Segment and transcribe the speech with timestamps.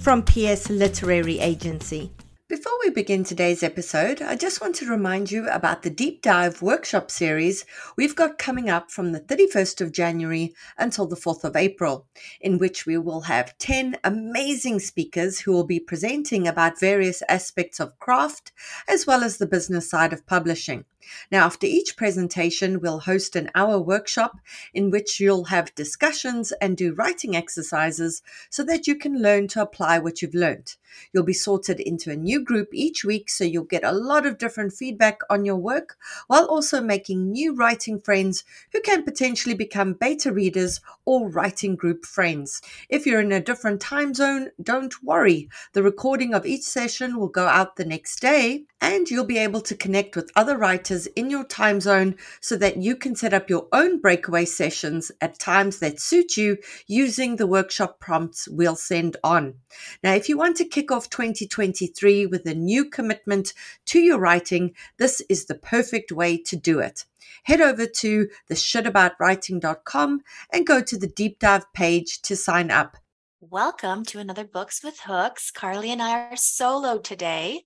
[0.00, 2.10] from PS Literary Agency.
[2.48, 6.62] Before we begin today's episode, I just want to remind you about the deep dive
[6.62, 7.66] workshop series
[7.98, 12.06] we've got coming up from the 31st of January until the 4th of April,
[12.40, 17.78] in which we will have 10 amazing speakers who will be presenting about various aspects
[17.78, 18.52] of craft
[18.88, 20.86] as well as the business side of publishing.
[21.30, 24.38] Now, after each presentation, we'll host an hour workshop
[24.74, 29.62] in which you'll have discussions and do writing exercises so that you can learn to
[29.62, 30.76] apply what you've learned.
[31.12, 34.38] You'll be sorted into a new group each week, so you'll get a lot of
[34.38, 35.96] different feedback on your work
[36.26, 42.04] while also making new writing friends who can potentially become beta readers or writing group
[42.04, 42.60] friends.
[42.88, 45.48] If you're in a different time zone, don't worry.
[45.74, 49.60] The recording of each session will go out the next day, and you'll be able
[49.60, 53.48] to connect with other writers in your time zone so that you can set up
[53.48, 59.16] your own breakaway sessions at times that suit you using the workshop prompts we'll send
[59.22, 59.54] on.
[60.02, 63.52] Now, if you want to kick off 2023 with a new commitment
[63.86, 67.04] to your writing, this is the perfect way to do it.
[67.44, 70.20] Head over to theshitaboutwriting.com
[70.52, 72.96] and go to the deep dive page to sign up.
[73.40, 75.50] Welcome to another Books with Hooks.
[75.50, 77.62] Carly and I are solo today,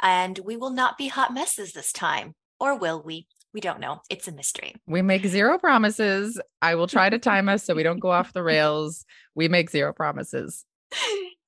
[0.00, 2.34] and we will not be hot messes this time.
[2.60, 3.26] Or will we?
[3.52, 4.02] We don't know.
[4.10, 4.74] It's a mystery.
[4.86, 6.40] We make zero promises.
[6.60, 9.04] I will try to time us so we don't go off the rails.
[9.34, 10.64] We make zero promises.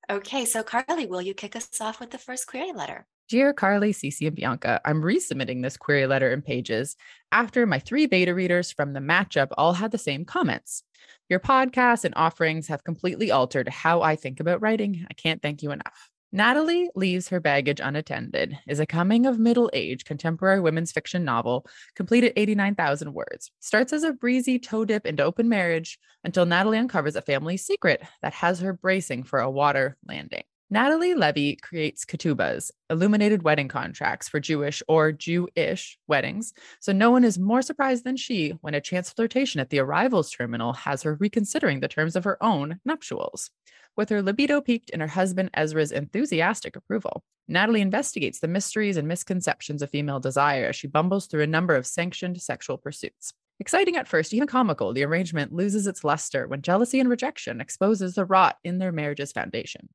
[0.09, 3.05] Okay, so Carly, will you kick us off with the first query letter?
[3.29, 6.95] Dear Carly, Cece, and Bianca, I'm resubmitting this query letter in pages
[7.31, 10.81] after my three beta readers from the matchup all had the same comments.
[11.29, 15.05] Your podcasts and offerings have completely altered how I think about writing.
[15.11, 16.08] I can't thank you enough.
[16.31, 21.65] Natalie Leaves Her Baggage Unattended is a coming of middle age contemporary women's fiction novel,
[21.95, 23.49] completed 89,000 words.
[23.59, 28.03] Starts as a breezy toe dip into open marriage until Natalie uncovers a family secret
[28.21, 30.43] that has her bracing for a water landing.
[30.71, 37.23] Natalie Levy creates ketubas, illuminated wedding contracts for Jewish or Jewish weddings, so no one
[37.23, 41.15] is more surprised than she when a chance flirtation at the arrivals terminal has her
[41.15, 43.49] reconsidering the terms of her own nuptials.
[43.97, 49.07] With her libido peaked and her husband Ezra's enthusiastic approval, Natalie investigates the mysteries and
[49.07, 53.33] misconceptions of female desire as she bumbles through a number of sanctioned sexual pursuits.
[53.59, 58.13] Exciting at first, even comical, the arrangement loses its luster when jealousy and rejection exposes
[58.13, 59.89] the rot in their marriage's foundation.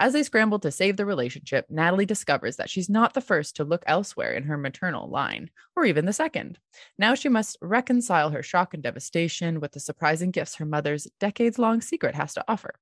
[0.00, 3.64] As they scramble to save the relationship, Natalie discovers that she's not the first to
[3.64, 6.60] look elsewhere in her maternal line, or even the second.
[6.98, 11.58] Now she must reconcile her shock and devastation with the surprising gifts her mother's decades
[11.58, 12.74] long secret has to offer.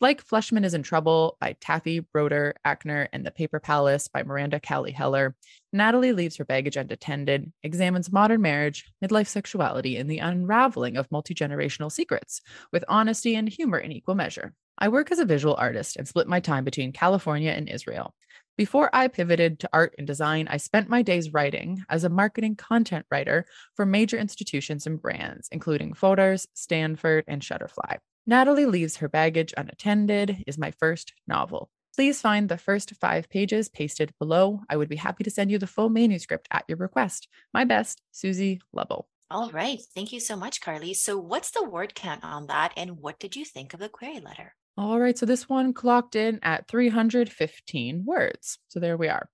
[0.00, 4.60] Like Fleishman is in Trouble by Taffy Broder Ackner, and The Paper Palace by Miranda
[4.60, 5.34] Cowley Heller,
[5.72, 11.34] Natalie leaves her baggage unattended, examines modern marriage, midlife sexuality, and the unraveling of multi
[11.34, 12.40] generational secrets
[12.72, 14.54] with honesty and humor in equal measure.
[14.78, 18.14] I work as a visual artist and split my time between California and Israel.
[18.58, 22.56] Before I pivoted to art and design, I spent my days writing as a marketing
[22.56, 27.98] content writer for major institutions and brands, including Fodor's, Stanford, and Shutterfly.
[28.26, 31.70] Natalie Leaves Her Baggage Unattended is my first novel.
[31.94, 34.60] Please find the first five pages pasted below.
[34.68, 37.28] I would be happy to send you the full manuscript at your request.
[37.54, 39.08] My best, Susie Lovell.
[39.30, 39.80] All right.
[39.94, 40.94] Thank you so much, Carly.
[40.94, 42.72] So, what's the word count on that?
[42.76, 44.54] And what did you think of the query letter?
[44.76, 45.16] All right.
[45.16, 48.58] So this one clocked in at 315 words.
[48.68, 49.28] So there we are.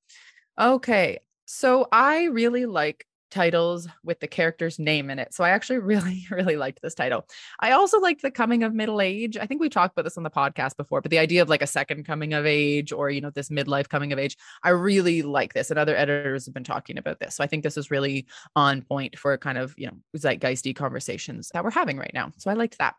[0.61, 1.19] Okay.
[1.47, 5.35] So I really like titles with the character's name in it.
[5.35, 7.27] So I actually really, really liked this title.
[7.59, 9.37] I also liked the coming of middle age.
[9.37, 11.63] I think we talked about this on the podcast before, but the idea of like
[11.63, 15.23] a second coming of age or, you know, this midlife coming of age, I really
[15.23, 15.71] like this.
[15.71, 17.35] And other editors have been talking about this.
[17.35, 21.51] So I think this is really on point for kind of, you know, zeitgeisty conversations
[21.55, 22.31] that we're having right now.
[22.37, 22.95] So I liked that.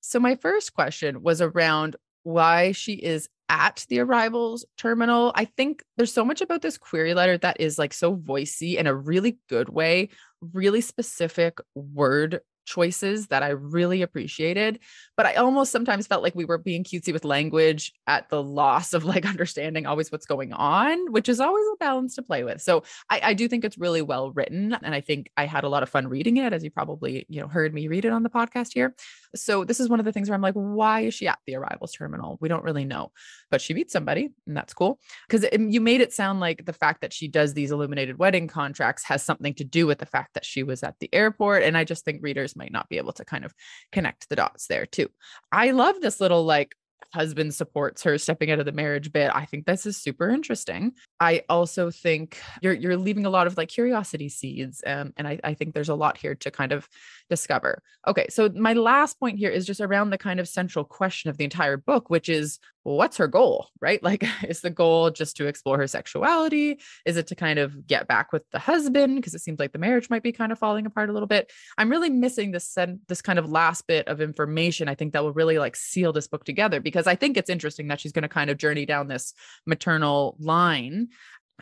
[0.00, 5.32] So, my first question was around why she is at the arrivals terminal.
[5.34, 8.86] I think there's so much about this query letter that is like so voicey in
[8.86, 10.10] a really good way,
[10.52, 14.78] really specific word choices that I really appreciated.
[15.16, 18.92] But I almost sometimes felt like we were being cutesy with language at the loss
[18.92, 22.62] of like understanding always what's going on, which is always a balance to play with.
[22.62, 24.76] So I, I do think it's really well written.
[24.82, 27.40] And I think I had a lot of fun reading it, as you probably, you
[27.40, 28.94] know, heard me read it on the podcast here.
[29.34, 31.56] So this is one of the things where I'm like, why is she at the
[31.56, 32.38] arrivals terminal?
[32.40, 33.12] We don't really know,
[33.50, 34.98] but she meets somebody and that's cool.
[35.28, 39.04] Because you made it sound like the fact that she does these illuminated wedding contracts
[39.04, 41.62] has something to do with the fact that she was at the airport.
[41.62, 43.54] And I just think readers might not be able to kind of
[43.90, 45.08] connect the dots there too.
[45.50, 46.76] I love this little like
[47.12, 49.30] husband supports her stepping out of the marriage bit.
[49.34, 50.92] I think this is super interesting.
[51.18, 54.82] I also think you're you're leaving a lot of like curiosity seeds.
[54.86, 56.88] Um, and I, I think there's a lot here to kind of
[57.30, 57.82] discover.
[58.06, 61.38] Okay, so my last point here is just around the kind of central question of
[61.38, 64.02] the entire book, which is what's her goal, right?
[64.10, 66.80] Like, is the goal just to explore her sexuality?
[67.06, 69.14] Is it to kind of get back with the husband?
[69.14, 71.52] Because it seems like the marriage might be kind of falling apart a little bit.
[71.78, 74.88] I'm really missing this this kind of last bit of information.
[74.88, 77.86] I think that will really like seal this book together because I think it's interesting
[77.88, 79.32] that she's going to kind of journey down this
[79.64, 81.10] maternal line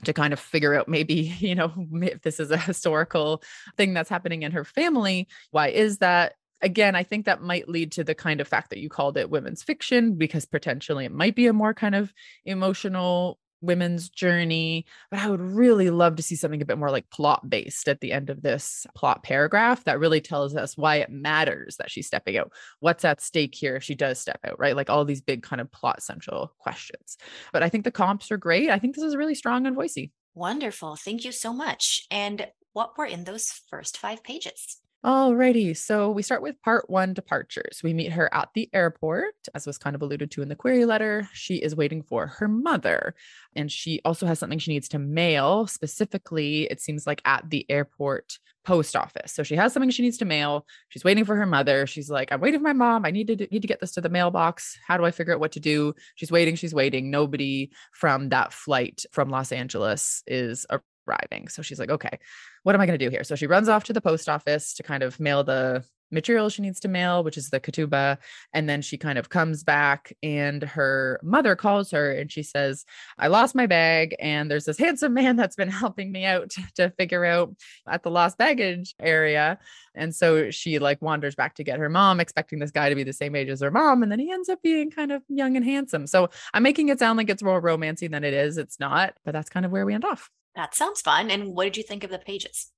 [0.04, 1.72] to kind of figure out maybe you know
[2.02, 3.42] if this is a historical
[3.76, 6.34] thing that's happening in her family why is that?
[6.60, 9.30] Again i think that might lead to the kind of fact that you called it
[9.30, 12.12] women's fiction because potentially it might be a more kind of
[12.44, 17.10] emotional women's journey, but I would really love to see something a bit more like
[17.10, 21.10] plot based at the end of this plot paragraph that really tells us why it
[21.10, 22.52] matters that she's stepping out.
[22.80, 24.76] What's at stake here if she does step out, right?
[24.76, 27.16] Like all these big kind of plot central questions.
[27.52, 28.70] But I think the comps are great.
[28.70, 30.10] I think this is really strong and voicey.
[30.34, 30.96] Wonderful.
[30.96, 32.06] Thank you so much.
[32.10, 34.80] And what were in those first five pages?
[35.06, 37.80] Alrighty, so we start with part one departures.
[37.84, 40.84] We meet her at the airport, as was kind of alluded to in the query
[40.86, 41.28] letter.
[41.32, 43.14] She is waiting for her mother,
[43.54, 45.68] and she also has something she needs to mail.
[45.68, 49.32] Specifically, it seems like at the airport post office.
[49.32, 50.66] So she has something she needs to mail.
[50.88, 51.86] She's waiting for her mother.
[51.86, 53.06] She's like, "I'm waiting for my mom.
[53.06, 54.76] I need to need to get this to the mailbox.
[54.84, 56.56] How do I figure out what to do?" She's waiting.
[56.56, 57.08] She's waiting.
[57.08, 60.66] Nobody from that flight from Los Angeles is
[61.08, 61.48] arriving.
[61.48, 62.18] So she's like, okay,
[62.62, 63.24] what am I going to do here?
[63.24, 66.62] So she runs off to the post office to kind of mail the material she
[66.62, 68.18] needs to mail, which is the ketubah.
[68.52, 72.84] And then she kind of comes back, and her mother calls her and she says,
[73.18, 74.14] I lost my bag.
[74.18, 77.54] And there's this handsome man that's been helping me out to figure out
[77.86, 79.58] at the lost baggage area.
[79.94, 83.04] And so she like wanders back to get her mom, expecting this guy to be
[83.04, 84.02] the same age as her mom.
[84.02, 86.06] And then he ends up being kind of young and handsome.
[86.06, 88.58] So I'm making it sound like it's more romancy than it is.
[88.58, 90.30] It's not, but that's kind of where we end off.
[90.58, 91.30] That sounds fun.
[91.30, 92.72] And what did you think of the pages?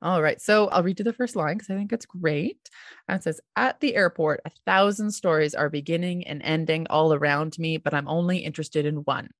[0.00, 0.40] All right.
[0.40, 2.70] So I'll read you the first line because I think it's great.
[3.08, 7.58] And it says, At the airport, a thousand stories are beginning and ending all around
[7.58, 9.30] me, but I'm only interested in one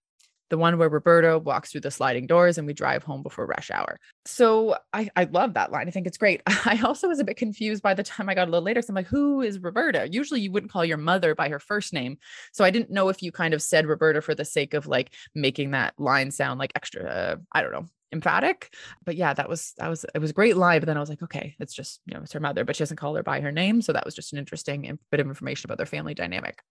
[0.54, 3.72] the one where Roberta walks through the sliding doors and we drive home before rush
[3.72, 3.98] hour.
[4.24, 5.88] So I, I love that line.
[5.88, 6.42] I think it's great.
[6.46, 8.80] I also was a bit confused by the time I got a little later.
[8.80, 10.06] So I'm like, who is Roberta?
[10.08, 12.18] Usually you wouldn't call your mother by her first name.
[12.52, 15.12] So I didn't know if you kind of said Roberta for the sake of like
[15.34, 18.72] making that line sound like extra, uh, I don't know, emphatic.
[19.04, 20.78] But yeah, that was that was it was a great lie.
[20.78, 22.82] But then I was like, okay, it's just you know it's her mother, but she
[22.82, 25.66] doesn't call her by her name, so that was just an interesting bit of information
[25.66, 26.62] about their family dynamic.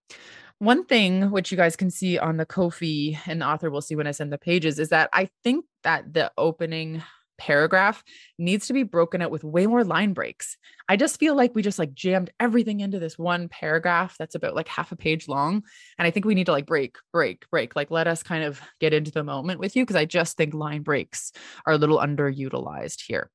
[0.59, 3.95] One thing which you guys can see on the Ko-fi and the author will see
[3.95, 7.03] when I send the pages is that I think that the opening
[7.37, 8.03] paragraph
[8.37, 10.57] needs to be broken out with way more line breaks.
[10.87, 14.55] I just feel like we just like jammed everything into this one paragraph that's about
[14.55, 15.63] like half a page long.
[15.97, 17.75] And I think we need to like break, break, break.
[17.75, 20.53] Like let us kind of get into the moment with you because I just think
[20.53, 21.31] line breaks
[21.65, 23.29] are a little underutilized here.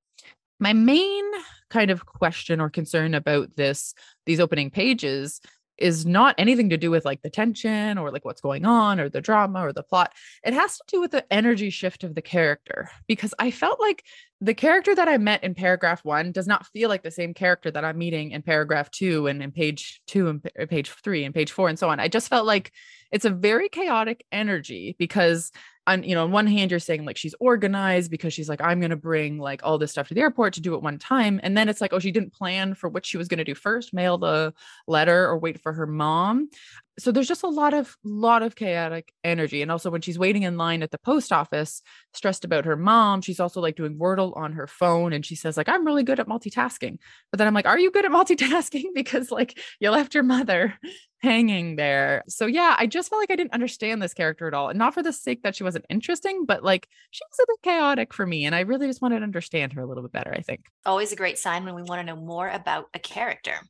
[0.60, 1.24] My main
[1.70, 3.94] kind of question or concern about this,
[4.26, 5.40] these opening pages
[5.78, 9.08] is not anything to do with like the tension or like what's going on or
[9.08, 10.12] the drama or the plot.
[10.44, 14.04] It has to do with the energy shift of the character because I felt like
[14.40, 17.70] the character that I met in paragraph one does not feel like the same character
[17.70, 21.50] that I'm meeting in paragraph two and in page two and page three and page
[21.50, 21.98] four and so on.
[21.98, 22.72] I just felt like
[23.10, 25.50] it's a very chaotic energy because
[25.88, 28.78] on you know on one hand you're saying like she's organized because she's like i'm
[28.80, 31.40] going to bring like all this stuff to the airport to do it one time.
[31.42, 33.54] And then it's like oh she didn't plan for what she was going to do
[33.54, 33.92] first?
[33.92, 34.52] Mail the
[34.86, 36.50] letter or wait for her mom
[36.98, 40.42] so there's just a lot of lot of chaotic energy and also when she's waiting
[40.42, 44.36] in line at the post office stressed about her mom she's also like doing wordle
[44.36, 46.98] on her phone and she says like i'm really good at multitasking.
[47.30, 48.84] But then i'm like are you good at multitasking?
[48.98, 50.74] Because like you left your mother
[51.22, 52.24] hanging there.
[52.28, 54.94] So yeah i just felt like i didn't understand this character at all and not
[54.94, 58.26] for the sake that she wasn't interesting but like she was a bit chaotic for
[58.26, 60.66] me and i really just wanted to understand her a little bit better i think.
[60.84, 63.60] Always a great sign when we want to know more about a character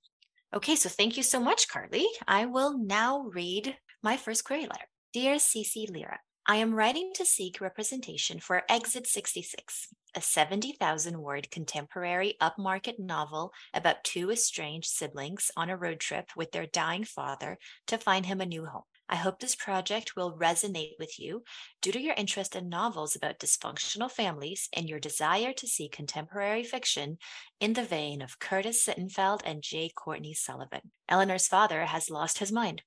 [0.54, 2.06] Okay, so thank you so much, Carly.
[2.26, 4.88] I will now read my first query letter.
[5.12, 11.50] Dear Cece Lyra, I am writing to seek representation for Exit 66, a 70,000 word
[11.50, 17.58] contemporary upmarket novel about two estranged siblings on a road trip with their dying father
[17.88, 18.84] to find him a new home.
[19.08, 21.42] I hope this project will resonate with you
[21.80, 26.62] due to your interest in novels about dysfunctional families and your desire to see contemporary
[26.62, 27.18] fiction
[27.58, 29.90] in the vein of Curtis Sittenfeld and J.
[29.94, 30.92] Courtney Sullivan.
[31.08, 32.82] Eleanor's father has lost his mind.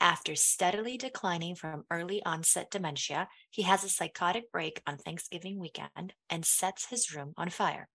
[0.00, 6.12] After steadily declining from early onset dementia, he has a psychotic break on Thanksgiving weekend
[6.28, 7.88] and sets his room on fire.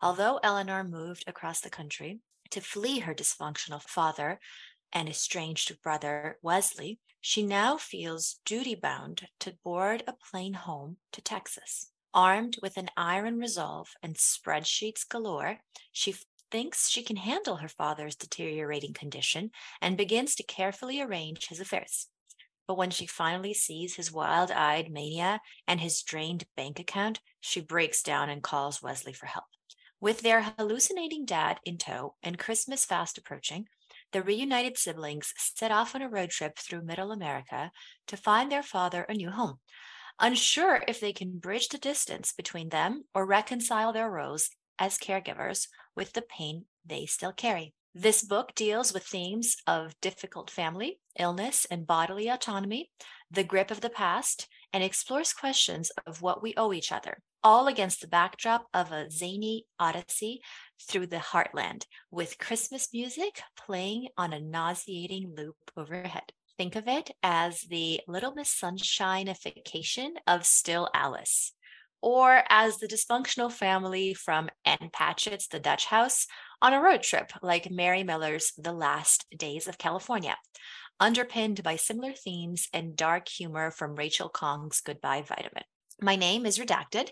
[0.00, 2.20] Although Eleanor moved across the country
[2.50, 4.40] to flee her dysfunctional father
[4.92, 11.20] and estranged brother Wesley, she now feels duty bound to board a plane home to
[11.20, 11.90] Texas.
[12.12, 15.60] Armed with an iron resolve and spreadsheets galore,
[15.92, 16.16] she
[16.50, 19.50] thinks she can handle her father's deteriorating condition
[19.80, 22.08] and begins to carefully arrange his affairs.
[22.66, 27.60] But when she finally sees his wild eyed mania and his drained bank account, she
[27.60, 29.46] breaks down and calls Wesley for help.
[30.00, 33.66] With their hallucinating dad in tow and Christmas fast approaching,
[34.12, 37.70] the reunited siblings set off on a road trip through middle America
[38.06, 39.58] to find their father a new home,
[40.18, 45.68] unsure if they can bridge the distance between them or reconcile their roles as caregivers
[45.94, 47.74] with the pain they still carry.
[47.94, 52.90] This book deals with themes of difficult family, illness, and bodily autonomy,
[53.30, 57.66] the grip of the past, and explores questions of what we owe each other, all
[57.66, 60.40] against the backdrop of a zany odyssey
[60.88, 66.32] through the heartland, with Christmas music playing on a nauseating loop overhead.
[66.56, 71.52] Think of it as the Little Miss Sunshine-ification of Still Alice,
[72.02, 76.26] or as the dysfunctional family from Ann Patchett's The Dutch House
[76.62, 80.36] on a road trip like Mary Miller's The Last Days of California,
[81.00, 85.64] underpinned by similar themes and dark humor from Rachel Khong's Goodbye Vitamin.
[86.02, 87.10] My name is Redacted.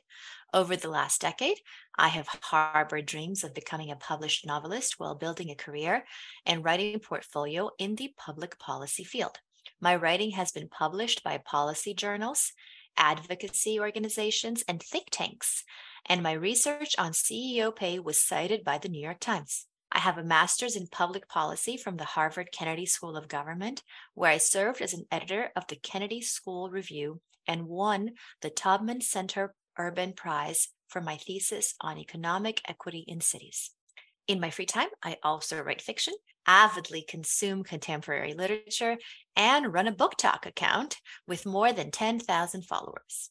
[0.53, 1.57] Over the last decade,
[1.99, 6.05] I have harbored dreams of becoming a published novelist while building a career
[6.45, 9.39] and writing portfolio in the public policy field.
[9.81, 12.53] My writing has been published by policy journals,
[12.99, 15.65] advocacy organizations, and think tanks,
[16.05, 19.68] and my research on CEO pay was cited by the New York Times.
[19.91, 23.83] I have a master's in public policy from the Harvard Kennedy School of Government,
[24.15, 28.11] where I served as an editor of the Kennedy School Review and won
[28.43, 33.71] the Taubman Center Urban Prize for my thesis on economic equity in cities.
[34.27, 36.15] In my free time, I also write fiction,
[36.47, 38.99] avidly consume contemporary literature,
[39.37, 43.31] and run a book talk account with more than 10,000 followers.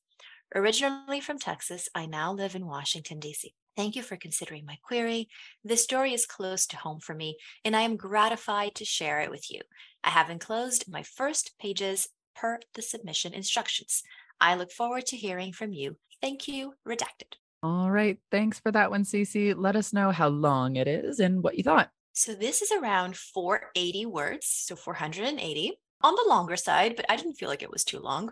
[0.55, 3.53] Originally from Texas, I now live in Washington, D.C.
[3.77, 5.29] Thank you for considering my query.
[5.63, 9.29] This story is close to home for me, and I am gratified to share it
[9.29, 9.61] with you.
[10.03, 14.01] I have enclosed my first pages per the submission instructions.
[14.41, 15.95] I look forward to hearing from you.
[16.23, 17.35] Thank you, Redacted.
[17.61, 18.17] All right.
[18.31, 19.53] Thanks for that one, Cece.
[19.55, 21.91] Let us know how long it is and what you thought.
[22.13, 27.35] So this is around 480 words, so 480 on the longer side, but I didn't
[27.35, 28.31] feel like it was too long.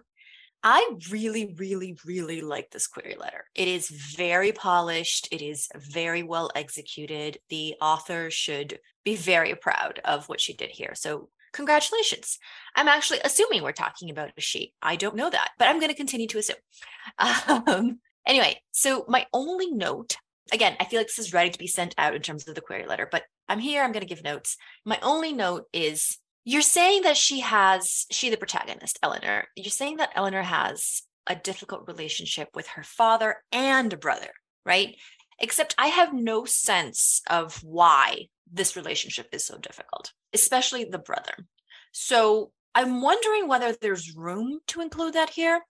[0.67, 3.45] I really, really, really like this query letter.
[3.53, 5.27] It is very polished.
[5.31, 7.37] It is very well executed.
[7.49, 10.95] The author should be very proud of what she did here.
[10.95, 12.39] So, congratulations.
[12.75, 14.73] I'm actually assuming we're talking about a she.
[14.81, 16.57] I don't know that, but I'm going to continue to assume.
[17.47, 20.17] Um, anyway, so my only note
[20.51, 22.61] again, I feel like this is ready to be sent out in terms of the
[22.61, 23.83] query letter, but I'm here.
[23.83, 24.57] I'm going to give notes.
[24.83, 29.97] My only note is you're saying that she has, she, the protagonist, Eleanor, you're saying
[29.97, 34.29] that Eleanor has a difficult relationship with her father and brother,
[34.63, 34.95] right?
[35.39, 41.33] Except I have no sense of why this relationship is so difficult, especially the brother.
[41.91, 45.61] So I'm wondering whether there's room to include that here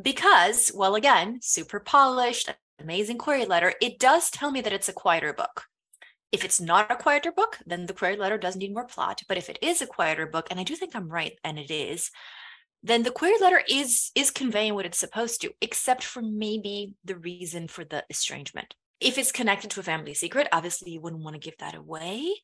[0.00, 3.74] because, well, again, super polished, amazing query letter.
[3.82, 5.64] It does tell me that it's a quieter book.
[6.32, 9.22] If it's not a quieter book, then the query letter does need more plot.
[9.28, 11.70] But if it is a quieter book, and I do think I'm right, and it
[11.70, 12.10] is,
[12.82, 17.16] then the query letter is is conveying what it's supposed to, except for maybe the
[17.16, 18.74] reason for the estrangement.
[18.98, 22.34] If it's connected to a family secret, obviously you wouldn't want to give that away.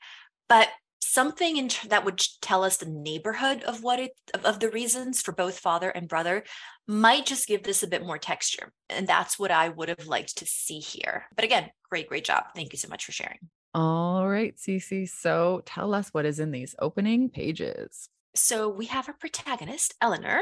[0.48, 0.68] But
[1.00, 5.22] something in that would tell us the neighborhood of what it of, of the reasons
[5.22, 6.44] for both father and brother
[6.86, 10.36] might just give this a bit more texture and that's what i would have liked
[10.36, 13.38] to see here but again great great job thank you so much for sharing
[13.78, 15.08] all right, Cece.
[15.08, 18.08] So tell us what is in these opening pages.
[18.34, 20.40] So we have our protagonist, Eleanor,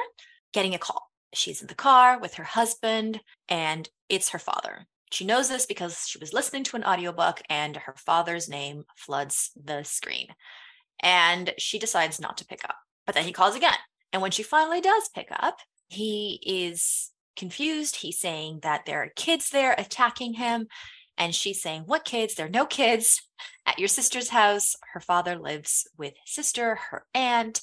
[0.55, 1.11] getting a call.
[1.35, 4.87] She's in the car with her husband, and it's her father.
[5.13, 9.51] She knows this because she was listening to an audiobook and her father's name floods
[9.63, 10.29] the screen.
[11.03, 12.77] And she decides not to pick up.
[13.05, 13.77] But then he calls again.
[14.15, 17.97] And when she finally does pick up, he is confused.
[17.97, 20.69] He's saying that there are kids there attacking him
[21.19, 22.35] and she's saying, What kids?
[22.35, 23.23] There are no kids
[23.67, 24.77] at your sister's house.
[24.93, 27.61] Her father lives with his sister, her aunt.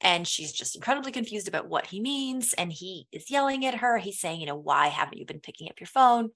[0.00, 2.52] And she's just incredibly confused about what he means.
[2.52, 3.98] And he is yelling at her.
[3.98, 6.30] He's saying, You know, why haven't you been picking up your phone?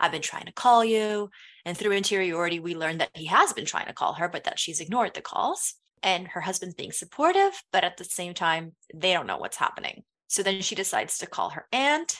[0.00, 1.30] I've been trying to call you.
[1.64, 4.58] And through interiority, we learned that he has been trying to call her, but that
[4.58, 5.74] she's ignored the calls.
[6.02, 10.02] And her husband's being supportive, but at the same time, they don't know what's happening.
[10.28, 12.16] So then she decides to call her aunt.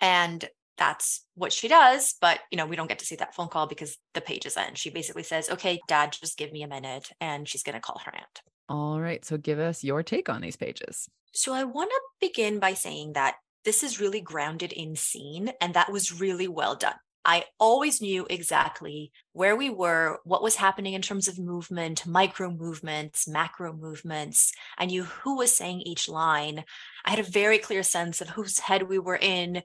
[0.00, 0.44] And
[0.76, 3.66] that's what she does but you know we don't get to see that phone call
[3.66, 4.78] because the page is end.
[4.78, 8.00] She basically says okay dad just give me a minute and she's going to call
[8.04, 8.40] her aunt.
[8.68, 11.08] All right so give us your take on these pages.
[11.32, 15.74] So i want to begin by saying that this is really grounded in scene and
[15.74, 16.94] that was really well done.
[17.26, 22.50] I always knew exactly where we were, what was happening in terms of movement, micro
[22.50, 24.52] movements, macro movements.
[24.76, 26.64] I knew who was saying each line.
[27.04, 29.62] I had a very clear sense of whose head we were in,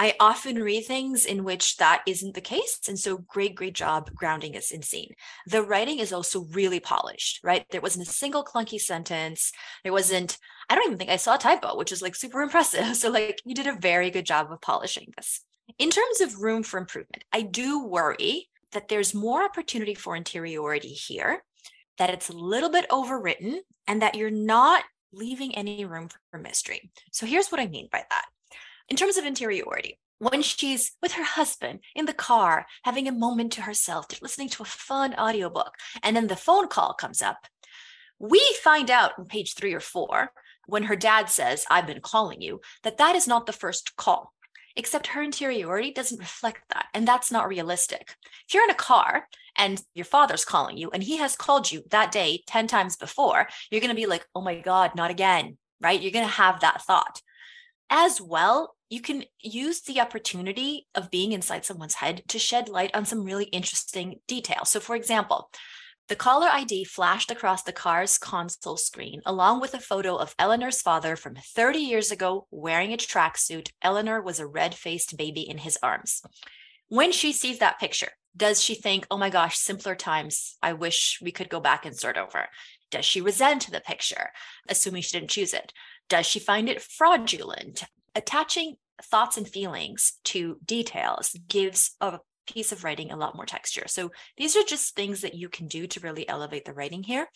[0.00, 2.78] I often read things in which that isn't the case.
[2.86, 5.12] And so, great, great job grounding us in scene.
[5.46, 7.66] The writing is also really polished, right?
[7.70, 9.50] There wasn't a single clunky sentence.
[9.82, 10.38] There wasn't,
[10.70, 12.96] I don't even think I saw a typo, which is like super impressive.
[12.96, 15.44] So, like, you did a very good job of polishing this.
[15.78, 20.88] In terms of room for improvement, I do worry that there's more opportunity for interiority
[20.88, 21.42] here,
[21.98, 23.58] that it's a little bit overwritten,
[23.88, 26.92] and that you're not leaving any room for mystery.
[27.10, 28.26] So, here's what I mean by that
[28.88, 33.52] in terms of interiority, when she's with her husband in the car, having a moment
[33.52, 37.46] to herself, listening to a fun audiobook, and then the phone call comes up,
[38.18, 40.32] we find out on page three or four,
[40.66, 44.32] when her dad says, I've been calling you, that that is not the first call.
[44.76, 46.86] Except her interiority doesn't reflect that.
[46.94, 48.14] And that's not realistic.
[48.46, 51.82] If you're in a car and your father's calling you and he has called you
[51.90, 55.56] that day 10 times before, you're going to be like, oh my God, not again,
[55.80, 56.00] right?
[56.00, 57.22] You're going to have that thought.
[57.90, 62.94] As well, you can use the opportunity of being inside someone's head to shed light
[62.94, 64.70] on some really interesting details.
[64.70, 65.50] So, for example,
[66.08, 70.80] the caller ID flashed across the car's console screen, along with a photo of Eleanor's
[70.80, 73.72] father from 30 years ago wearing a tracksuit.
[73.82, 76.22] Eleanor was a red faced baby in his arms.
[76.88, 80.56] When she sees that picture, does she think, oh my gosh, simpler times?
[80.62, 82.46] I wish we could go back and start over?
[82.90, 84.30] Does she resent the picture,
[84.66, 85.74] assuming she didn't choose it?
[86.08, 87.84] Does she find it fraudulent?
[88.18, 92.18] Attaching thoughts and feelings to details gives a
[92.52, 93.84] piece of writing a lot more texture.
[93.86, 97.28] So these are just things that you can do to really elevate the writing here.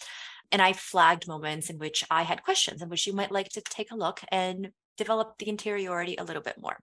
[0.50, 3.60] And I flagged moments in which I had questions in which you might like to
[3.60, 6.78] take a look and develop the interiority a little bit more.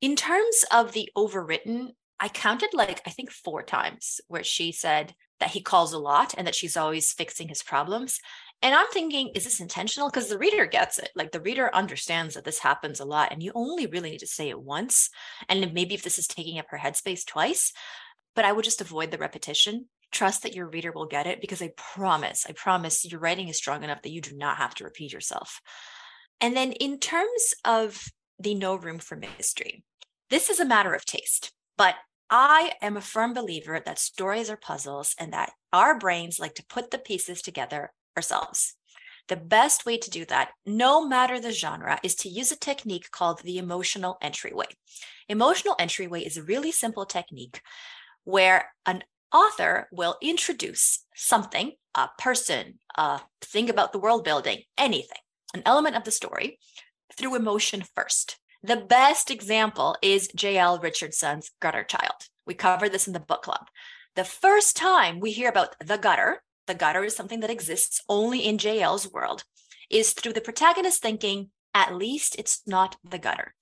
[0.00, 1.88] In terms of the overwritten,
[2.20, 6.34] I counted like, I think four times where she said that he calls a lot
[6.36, 8.20] and that she's always fixing his problems.
[8.60, 10.10] And I'm thinking, is this intentional?
[10.10, 11.10] Because the reader gets it.
[11.14, 14.26] Like the reader understands that this happens a lot, and you only really need to
[14.26, 15.10] say it once.
[15.48, 17.72] And maybe if this is taking up her headspace twice,
[18.34, 19.86] but I would just avoid the repetition.
[20.10, 23.58] Trust that your reader will get it because I promise, I promise your writing is
[23.58, 25.60] strong enough that you do not have to repeat yourself.
[26.40, 28.02] And then in terms of
[28.38, 29.82] the no room for mystery.
[30.30, 31.96] This is a matter of taste, but
[32.30, 36.66] I am a firm believer that stories are puzzles and that our brains like to
[36.66, 38.74] put the pieces together ourselves.
[39.28, 43.10] The best way to do that, no matter the genre, is to use a technique
[43.12, 44.66] called the emotional entryway.
[45.28, 47.60] Emotional entryway is a really simple technique
[48.24, 55.22] where an author will introduce something, a person, a thing about the world building, anything,
[55.54, 56.58] an element of the story
[57.16, 58.38] through emotion first.
[58.62, 62.28] The best example is Jael Richardson's Gutter Child.
[62.46, 63.68] We covered this in the book club.
[64.16, 68.40] The first time we hear about the gutter, the gutter is something that exists only
[68.46, 69.42] in Jael's world,
[69.90, 73.54] is through the protagonist thinking, at least it's not the gutter.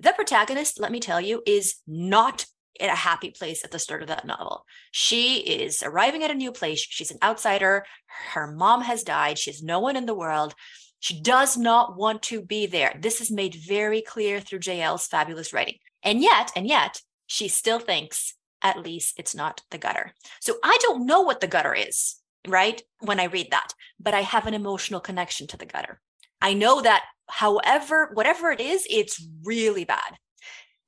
[0.00, 2.46] The protagonist, let me tell you, is not
[2.80, 4.64] in a happy place at the start of that novel.
[4.90, 6.80] She is arriving at a new place.
[6.80, 7.84] She's an outsider.
[8.32, 9.38] Her mom has died.
[9.38, 10.54] She has no one in the world.
[10.98, 12.98] She does not want to be there.
[13.00, 15.76] This is made very clear through Jael's fabulous writing.
[16.02, 20.14] And yet, and yet, she still thinks at least it's not the gutter.
[20.40, 22.16] So I don't know what the gutter is,
[22.46, 22.82] right?
[23.00, 26.00] When I read that, but I have an emotional connection to the gutter.
[26.40, 30.18] I know that however, whatever it is, it's really bad.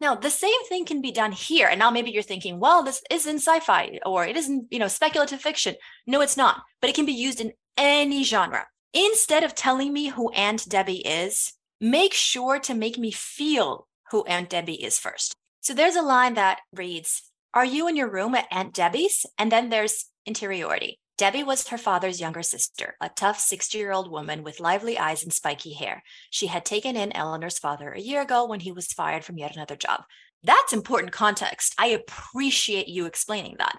[0.01, 1.69] Now, the same thing can be done here.
[1.69, 5.41] And now maybe you're thinking, well, this isn't sci-fi or it isn't, you know, speculative
[5.41, 5.75] fiction.
[6.07, 8.67] No, it's not, but it can be used in any genre.
[8.93, 14.25] Instead of telling me who Aunt Debbie is, make sure to make me feel who
[14.25, 15.35] Aunt Debbie is first.
[15.61, 17.23] So there's a line that reads,
[17.55, 19.25] Are you in your room at Aunt Debbie's?
[19.39, 20.99] And then there's interiority.
[21.19, 25.23] Debbie was her father's younger sister, a tough 60 year old woman with lively eyes
[25.23, 26.03] and spiky hair.
[26.31, 29.57] She had taken in Eleanor's father a year ago when he was fired from yet
[29.57, 30.03] another job.
[30.43, 31.75] That's important context.
[31.79, 33.79] I appreciate you explaining that.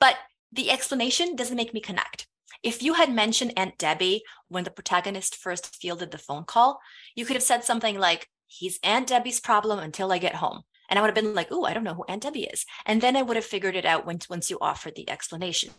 [0.00, 0.16] But
[0.50, 2.26] the explanation doesn't make me connect.
[2.62, 6.80] If you had mentioned Aunt Debbie when the protagonist first fielded the phone call,
[7.14, 10.62] you could have said something like, He's Aunt Debbie's problem until I get home.
[10.88, 12.64] And I would have been like, oh, I don't know who Aunt Debbie is.
[12.86, 15.70] And then I would have figured it out once you offered the explanation.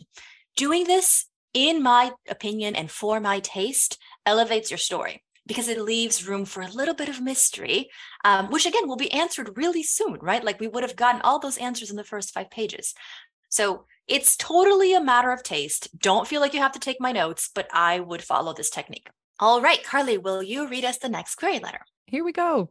[0.55, 6.27] Doing this, in my opinion and for my taste, elevates your story because it leaves
[6.27, 7.89] room for a little bit of mystery,
[8.23, 10.43] um, which again will be answered really soon, right?
[10.43, 12.93] Like we would have gotten all those answers in the first five pages.
[13.49, 15.89] So it's totally a matter of taste.
[15.97, 19.09] Don't feel like you have to take my notes, but I would follow this technique.
[19.39, 21.81] All right, Carly, will you read us the next query letter?
[22.05, 22.69] Here we go.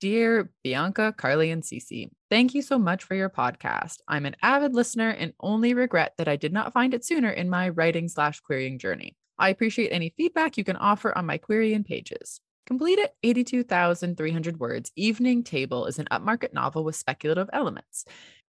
[0.00, 3.96] Dear Bianca, Carly, and Cece, thank you so much for your podcast.
[4.06, 7.50] I'm an avid listener and only regret that I did not find it sooner in
[7.50, 9.16] my writing slash querying journey.
[9.40, 12.40] I appreciate any feedback you can offer on my querying pages.
[12.64, 18.04] Complete at 82,300 words, Evening Table is an upmarket novel with speculative elements.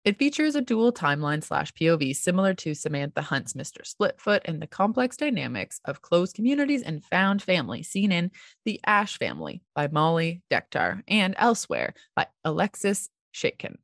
[0.08, 3.82] It features a dual timeline slash POV similar to Samantha Hunt's Mr.
[3.84, 8.30] Splitfoot and the complex dynamics of closed communities and found family seen in
[8.64, 13.74] The Ash Family by Molly Dektar and Elsewhere by Alexis Schaitkin.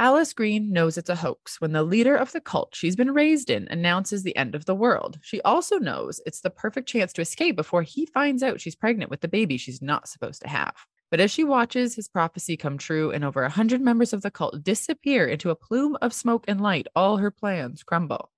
[0.00, 3.48] Alice Green knows it's a hoax when the leader of the cult she's been raised
[3.48, 5.20] in announces the end of the world.
[5.22, 9.08] She also knows it's the perfect chance to escape before he finds out she's pregnant
[9.08, 10.74] with the baby she's not supposed to have.
[11.10, 14.30] But as she watches his prophecy come true and over a hundred members of the
[14.30, 18.30] cult disappear into a plume of smoke and light, all her plans crumble.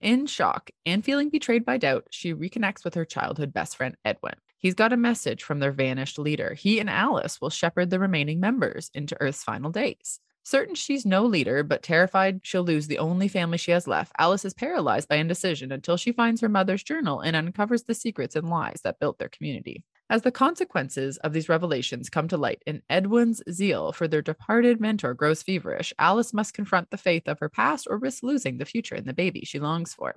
[0.00, 4.34] In shock and feeling betrayed by doubt, she reconnects with her childhood best friend, Edwin.
[4.58, 6.54] He's got a message from their vanished leader.
[6.54, 10.20] He and Alice will shepherd the remaining members into Earth's final days.
[10.42, 14.44] Certain she's no leader, but terrified she'll lose the only family she has left, Alice
[14.44, 18.48] is paralyzed by indecision until she finds her mother's journal and uncovers the secrets and
[18.48, 19.84] lies that built their community.
[20.10, 24.80] As the consequences of these revelations come to light and Edwin's zeal for their departed
[24.80, 28.64] mentor grows feverish, Alice must confront the faith of her past or risk losing the
[28.64, 30.16] future and the baby she longs for.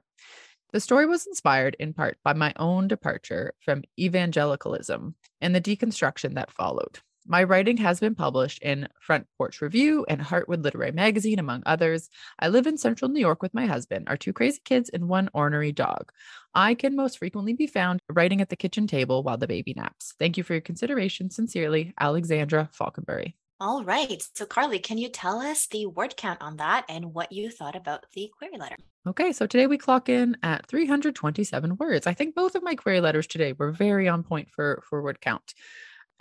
[0.72, 6.36] The story was inspired in part by my own departure from evangelicalism and the deconstruction
[6.36, 7.00] that followed.
[7.28, 12.10] My writing has been published in Front Porch Review and Heartwood Literary Magazine, among others.
[12.40, 15.30] I live in central New York with my husband, our two crazy kids, and one
[15.34, 16.12] ornery dog.
[16.56, 20.16] I can most frequently be found writing at the kitchen table while the baby naps.
[20.18, 21.30] Thank you for your consideration.
[21.30, 23.36] Sincerely, Alexandra Falconberry.
[23.60, 24.28] All right.
[24.34, 27.76] So, Carly, can you tell us the word count on that and what you thought
[27.76, 28.76] about the query letter?
[29.08, 32.08] Okay, so today we clock in at 327 words.
[32.08, 35.22] I think both of my query letters today were very on point for, for word
[35.22, 35.54] count.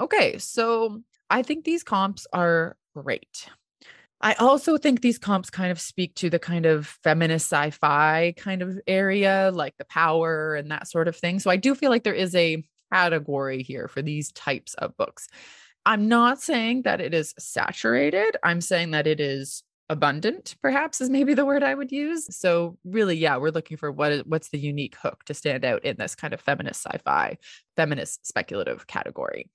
[0.00, 3.46] Okay, so I think these comps are great.
[4.22, 8.32] I also think these comps kind of speak to the kind of feminist sci fi
[8.36, 11.38] kind of area, like the power and that sort of thing.
[11.38, 15.28] So I do feel like there is a category here for these types of books.
[15.84, 21.10] I'm not saying that it is saturated, I'm saying that it is abundant perhaps is
[21.10, 24.50] maybe the word i would use so really yeah we're looking for what is what's
[24.50, 27.36] the unique hook to stand out in this kind of feminist sci-fi
[27.76, 29.50] feminist speculative category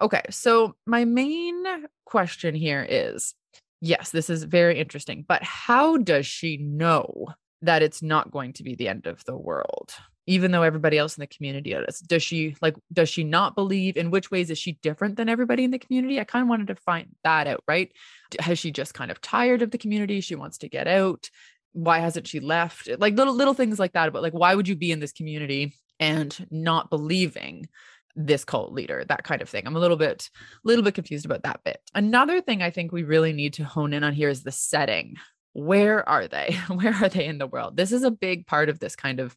[0.00, 1.64] okay so my main
[2.04, 3.34] question here is
[3.80, 7.26] yes this is very interesting but how does she know
[7.64, 9.92] that it's not going to be the end of the world?
[10.26, 13.96] Even though everybody else in the community does does she like does she not believe
[13.98, 16.18] in which ways is she different than everybody in the community?
[16.18, 17.92] I kind of wanted to find that out right?
[18.40, 20.20] Has she just kind of tired of the community?
[20.20, 21.28] She wants to get out.
[21.72, 22.88] Why hasn't she left?
[22.98, 25.74] Like little little things like that but like why would you be in this community
[26.00, 27.68] and not believing
[28.16, 31.24] this cult leader that kind of thing i'm a little bit a little bit confused
[31.24, 34.28] about that bit another thing i think we really need to hone in on here
[34.28, 35.16] is the setting
[35.52, 38.78] where are they where are they in the world this is a big part of
[38.78, 39.36] this kind of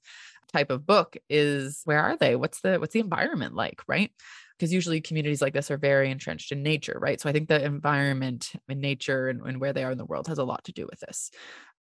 [0.52, 2.36] type of book is where are they?
[2.36, 4.12] What's the what's the environment like, right?
[4.58, 7.22] Because usually communities like this are very entrenched in nature, right?
[7.22, 10.28] So I think the environment and nature and, and where they are in the world
[10.28, 11.30] has a lot to do with this.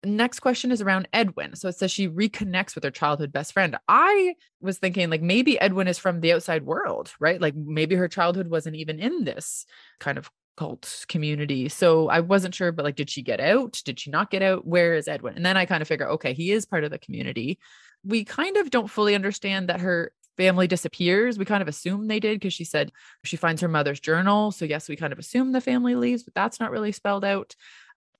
[0.04, 1.56] Next question is around Edwin.
[1.56, 3.76] So it says she reconnects with her childhood best friend.
[3.88, 7.40] I was thinking like maybe Edwin is from the outside world, right?
[7.40, 9.66] Like maybe her childhood wasn't even in this
[9.98, 11.68] kind of cult community.
[11.68, 13.80] So I wasn't sure, but like, did she get out?
[13.84, 14.66] Did she not get out?
[14.66, 15.34] Where is Edwin?
[15.34, 17.58] And then I kind of figure, okay, he is part of the community
[18.04, 21.38] we kind of don't fully understand that her family disappears.
[21.38, 22.92] We kind of assume they did because she said
[23.24, 24.52] she finds her mother's journal.
[24.52, 27.56] So yes, we kind of assume the family leaves, but that's not really spelled out.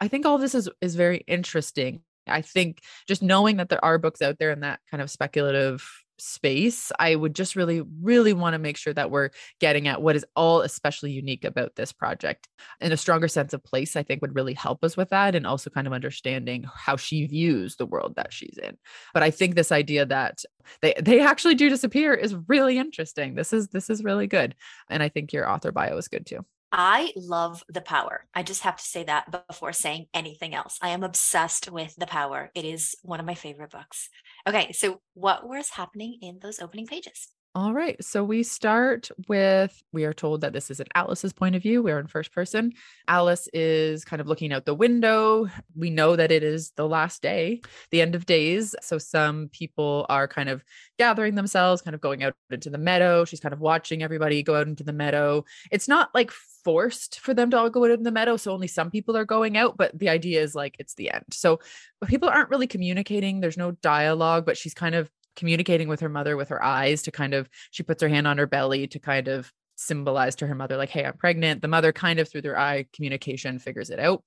[0.01, 2.03] I think all this is is very interesting.
[2.27, 5.89] I think just knowing that there are books out there in that kind of speculative
[6.21, 9.31] space, I would just really, really want to make sure that we're
[9.61, 12.49] getting at what is all especially unique about this project.
[12.81, 15.35] And a stronger sense of place, I think, would really help us with that.
[15.35, 18.77] And also kind of understanding how she views the world that she's in.
[19.15, 20.45] But I think this idea that
[20.83, 23.35] they they actually do disappear is really interesting.
[23.35, 24.55] This is this is really good.
[24.91, 26.45] And I think your author bio is good too.
[26.71, 28.27] I love The Power.
[28.35, 30.79] I just have to say that before saying anything else.
[30.83, 32.51] I am obsessed with The Power.
[32.55, 34.11] It is one of my favorite books.
[34.47, 37.29] Okay, so what was happening in those opening pages?
[37.55, 38.03] All right.
[38.05, 41.83] So we start with we are told that this is at Alice's point of view.
[41.83, 42.73] We're in first person.
[43.09, 45.49] Alice is kind of looking out the window.
[45.75, 48.77] We know that it is the last day, the end of days.
[48.81, 50.63] So some people are kind of
[50.99, 53.25] gathering themselves, kind of going out into the meadow.
[53.25, 55.45] She's kind of watching everybody go out into the meadow.
[55.73, 58.37] It's not like forced for them to all go out in the meadow.
[58.37, 61.25] So only some people are going out, but the idea is like it's the end.
[61.33, 61.59] So
[62.07, 63.41] people aren't really communicating.
[63.41, 67.11] There's no dialogue, but she's kind of communicating with her mother with her eyes to
[67.11, 70.55] kind of, she puts her hand on her belly to kind of symbolize to her
[70.55, 71.63] mother, like, hey, I'm pregnant.
[71.63, 74.25] The mother kind of through their eye communication figures it out.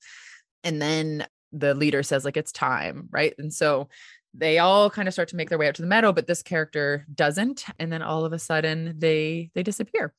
[0.63, 3.09] And then the leader says, like, it's time.
[3.11, 3.35] Right.
[3.37, 3.89] And so
[4.33, 6.41] they all kind of start to make their way up to the meadow, but this
[6.41, 7.65] character doesn't.
[7.77, 10.13] And then all of a sudden they they disappear.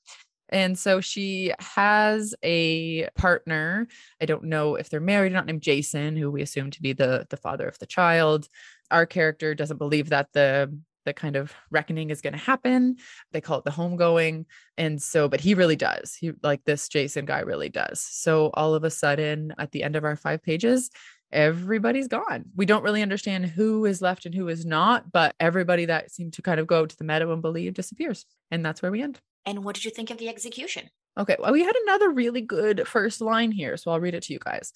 [0.50, 3.88] And so she has a partner.
[4.20, 6.92] I don't know if they're married, or not named Jason, who we assume to be
[6.92, 8.48] the the father of the child.
[8.92, 10.72] Our character doesn't believe that the
[11.04, 12.96] the kind of reckoning is going to happen.
[13.32, 14.44] They call it the homegoing.
[14.78, 16.14] And so, but he really does.
[16.14, 18.00] He like this Jason guy really does.
[18.00, 20.90] So all of a sudden, at the end of our five pages,
[21.32, 22.44] everybody's gone.
[22.54, 26.34] We don't really understand who is left and who is not, but everybody that seemed
[26.34, 28.26] to kind of go to the meadow and believe disappears.
[28.50, 29.20] And that's where we end.
[29.44, 30.90] And what did you think of the execution?
[31.18, 34.32] Okay, well, we had another really good first line here, so I'll read it to
[34.32, 34.72] you guys.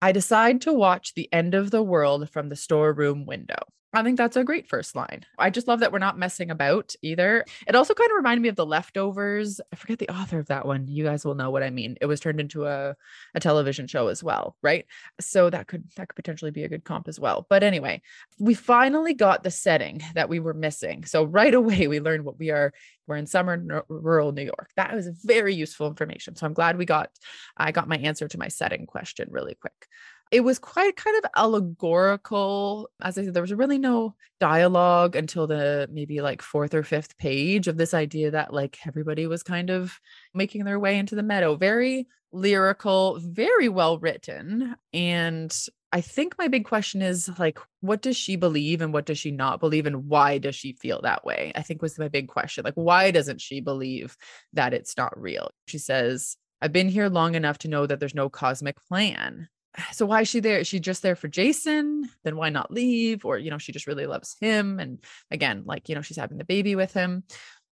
[0.00, 3.58] I decide to watch the end of the world from the storeroom window.
[3.96, 5.24] I think that's a great first line.
[5.38, 7.46] I just love that we're not messing about either.
[7.66, 9.58] It also kind of reminded me of The Leftovers.
[9.72, 10.86] I forget the author of that one.
[10.86, 11.96] You guys will know what I mean.
[12.02, 12.94] It was turned into a,
[13.34, 14.84] a television show as well, right?
[15.18, 17.46] So that could that could potentially be a good comp as well.
[17.48, 18.02] But anyway,
[18.38, 21.06] we finally got the setting that we were missing.
[21.06, 22.74] So right away we learned what we are
[23.06, 24.72] we're in summer rural New York.
[24.76, 26.36] That was very useful information.
[26.36, 27.08] So I'm glad we got
[27.56, 29.86] I got my answer to my setting question really quick
[30.30, 32.90] it was quite kind of allegorical.
[33.00, 37.16] As I said, there was really no dialogue until the maybe like fourth or fifth
[37.18, 39.98] page of this idea that like everybody was kind of
[40.34, 41.56] making their way into the meadow.
[41.56, 44.74] Very lyrical, very well written.
[44.92, 45.56] And
[45.92, 49.30] I think my big question is like, what does she believe and what does she
[49.30, 49.86] not believe?
[49.86, 51.52] And why does she feel that way?
[51.54, 52.64] I think was my big question.
[52.64, 54.16] Like, why doesn't she believe
[54.52, 55.50] that it's not real?
[55.68, 59.48] She says, I've been here long enough to know that there's no cosmic plan
[59.92, 60.58] so why is she there?
[60.58, 62.08] Is she just there for Jason?
[62.24, 63.24] Then why not leave?
[63.24, 64.78] Or, you know, she just really loves him.
[64.78, 64.98] And
[65.30, 67.24] again, like, you know, she's having the baby with him.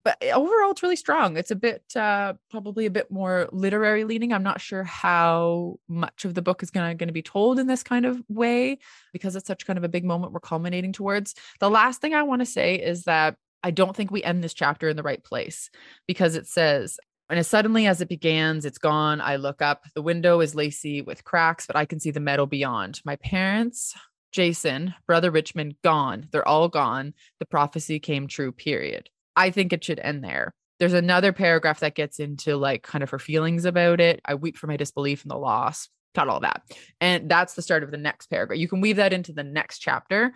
[0.02, 1.36] But eh, overall, it's really strong.
[1.36, 4.32] It's a bit, uh, probably a bit more literary leaning.
[4.32, 7.82] I'm not sure how much of the book is gonna gonna be told in this
[7.82, 8.78] kind of way
[9.12, 11.34] because it's such kind of a big moment we're culminating towards.
[11.60, 14.54] The last thing I want to say is that I don't think we end this
[14.54, 15.70] chapter in the right place
[16.06, 16.98] because it says
[17.30, 19.20] And as suddenly as it begins, it's gone.
[19.20, 19.84] I look up.
[19.94, 23.00] The window is lacy with cracks, but I can see the meadow beyond.
[23.04, 23.94] My parents,
[24.32, 26.26] Jason, brother Richmond, gone.
[26.32, 27.14] They're all gone.
[27.38, 29.08] The prophecy came true, period.
[29.36, 30.52] I think it should end there.
[30.80, 34.20] There's another paragraph that gets into like kind of her feelings about it.
[34.24, 36.62] I weep for my disbelief and the loss, got all that.
[37.00, 38.58] And that's the start of the next paragraph.
[38.58, 40.32] You can weave that into the next chapter.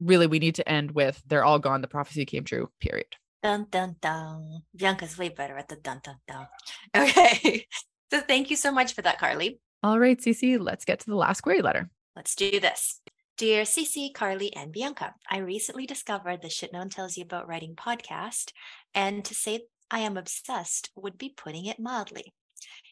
[0.00, 1.82] Really, we need to end with they're all gone.
[1.82, 3.14] The prophecy came true, period.
[3.42, 4.62] Dun dun dun.
[4.76, 6.46] Bianca's way better at the dun dun dun.
[6.96, 7.66] Okay.
[8.10, 9.60] so thank you so much for that, Carly.
[9.82, 11.88] All right, Cece, let's get to the last query letter.
[12.14, 13.00] Let's do this.
[13.38, 17.48] Dear Cece, Carly, and Bianca, I recently discovered the Shit No One Tells You About
[17.48, 18.52] Writing podcast,
[18.94, 22.34] and to say I am obsessed would be putting it mildly.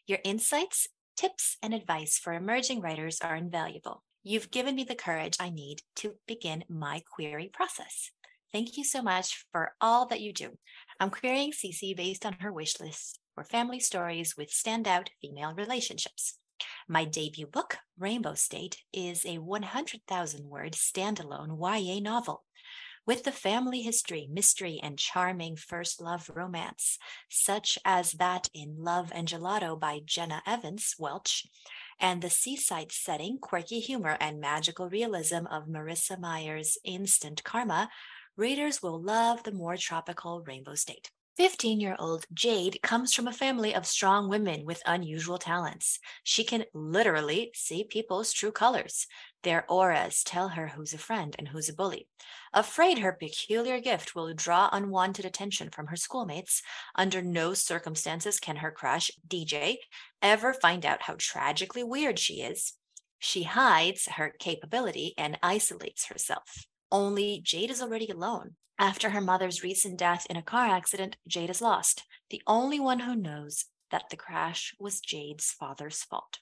[0.06, 4.02] Your insights, tips, and advice for emerging writers are invaluable.
[4.22, 8.11] You've given me the courage I need to begin my query process.
[8.52, 10.56] Thank you so much for all that you do.
[10.98, 16.38] I'm querying Cece based on her wish list for family stories with standout female relationships.
[16.88, 22.44] My debut book, Rainbow State, is a 100,000 word standalone YA novel
[23.08, 26.98] with the family history, mystery, and charming first love romance,
[27.30, 31.46] such as that in Love and Gelato by Jenna Evans Welch,
[31.98, 37.88] and the seaside setting, quirky humor, and magical realism of Marissa Meyer's Instant Karma
[38.38, 41.11] readers will love the more tropical Rainbow State.
[41.37, 45.98] 15 year old Jade comes from a family of strong women with unusual talents.
[46.22, 49.07] She can literally see people's true colors.
[49.42, 52.07] Their auras tell her who's a friend and who's a bully.
[52.53, 56.62] Afraid her peculiar gift will draw unwanted attention from her schoolmates,
[56.94, 59.79] under no circumstances can her crush, DJ,
[60.22, 62.74] ever find out how tragically weird she is.
[63.18, 66.66] She hides her capability and isolates herself.
[66.90, 68.57] Only Jade is already alone.
[68.79, 72.05] After her mother's recent death in a car accident, Jade is lost.
[72.31, 76.38] The only one who knows that the crash was Jade's father's fault.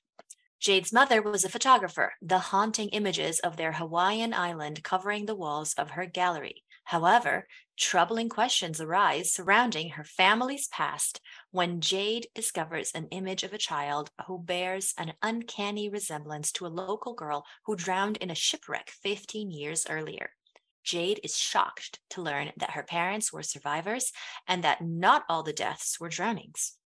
[0.61, 5.75] Jade's mother was a photographer, the haunting images of their Hawaiian island covering the walls
[5.75, 6.63] of her gallery.
[6.85, 13.59] However, troubling questions arise surrounding her family's past when Jade discovers an image of a
[13.59, 18.91] child who bears an uncanny resemblance to a local girl who drowned in a shipwreck
[19.03, 20.31] 15 years earlier.
[20.87, 24.13] Jade is shocked to learn that her parents were survivors
[24.47, 26.79] and that not all the deaths were drownings.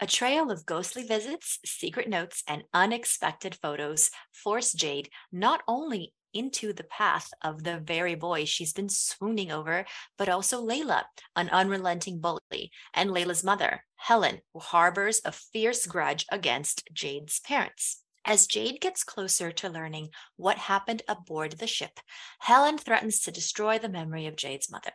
[0.00, 6.72] A trail of ghostly visits, secret notes, and unexpected photos force Jade not only into
[6.72, 9.86] the path of the very boy she's been swooning over,
[10.18, 11.04] but also Layla,
[11.36, 18.03] an unrelenting bully, and Layla's mother, Helen, who harbors a fierce grudge against Jade's parents.
[18.26, 22.00] As Jade gets closer to learning what happened aboard the ship,
[22.38, 24.92] Helen threatens to destroy the memory of Jade's mother.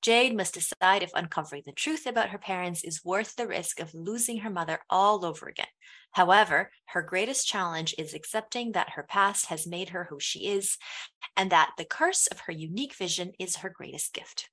[0.00, 3.94] Jade must decide if uncovering the truth about her parents is worth the risk of
[3.94, 5.66] losing her mother all over again.
[6.12, 10.78] However, her greatest challenge is accepting that her past has made her who she is
[11.36, 14.48] and that the curse of her unique vision is her greatest gift.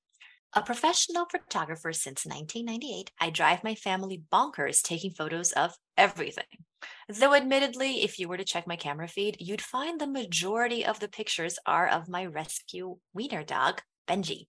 [0.54, 6.66] A professional photographer since 1998, I drive my family bonkers taking photos of everything.
[7.08, 11.00] Though, admittedly, if you were to check my camera feed, you'd find the majority of
[11.00, 14.48] the pictures are of my rescue wiener dog, Benji.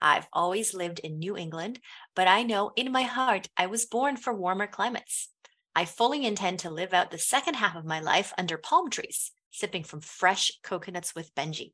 [0.00, 1.80] I've always lived in New England,
[2.14, 5.30] but I know in my heart I was born for warmer climates.
[5.74, 9.32] I fully intend to live out the second half of my life under palm trees,
[9.50, 11.72] sipping from fresh coconuts with Benji.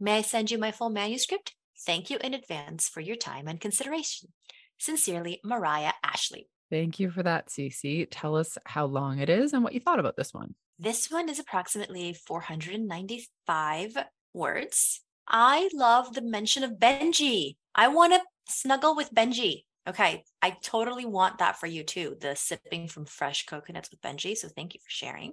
[0.00, 1.54] May I send you my full manuscript?
[1.86, 4.32] Thank you in advance for your time and consideration.
[4.78, 6.48] Sincerely, Mariah Ashley.
[6.70, 8.08] Thank you for that, Cece.
[8.10, 10.54] Tell us how long it is and what you thought about this one.
[10.78, 13.96] This one is approximately 495
[14.34, 15.00] words.
[15.26, 17.56] I love the mention of Benji.
[17.74, 19.64] I want to snuggle with Benji.
[19.88, 22.16] Okay, I totally want that for you too.
[22.20, 24.36] The sipping from fresh coconuts with Benji.
[24.36, 25.32] So thank you for sharing.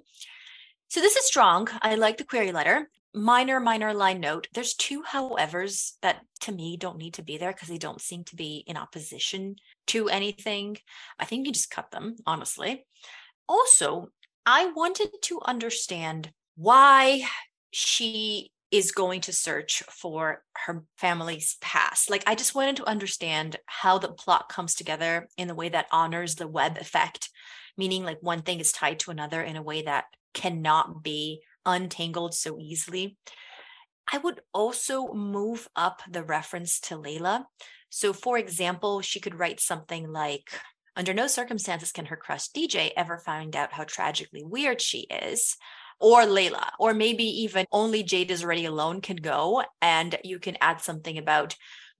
[0.87, 1.67] So this is strong.
[1.81, 2.89] I like the query letter.
[3.13, 4.47] Minor, minor line note.
[4.53, 8.25] There's two howevers that to me don't need to be there because they don't seem
[8.25, 9.55] to be in opposition
[9.87, 10.77] to anything.
[11.17, 12.85] I think you just cut them, honestly.
[13.47, 14.09] Also,
[14.45, 17.23] I wanted to understand why
[17.71, 22.09] she is going to search for her family's past.
[22.09, 25.87] Like, I just wanted to understand how the plot comes together in the way that
[25.91, 27.29] honors the web effect,
[27.77, 32.35] meaning like one thing is tied to another in a way that cannot be untangled
[32.35, 33.17] so easily.
[34.11, 37.45] I would also move up the reference to Layla.
[37.89, 40.51] So, for example, she could write something like,
[40.95, 45.57] under no circumstances can her crush DJ ever find out how tragically weird she is
[45.99, 49.63] or Layla, or maybe even only Jade is already alone can go.
[49.81, 51.55] And you can add something about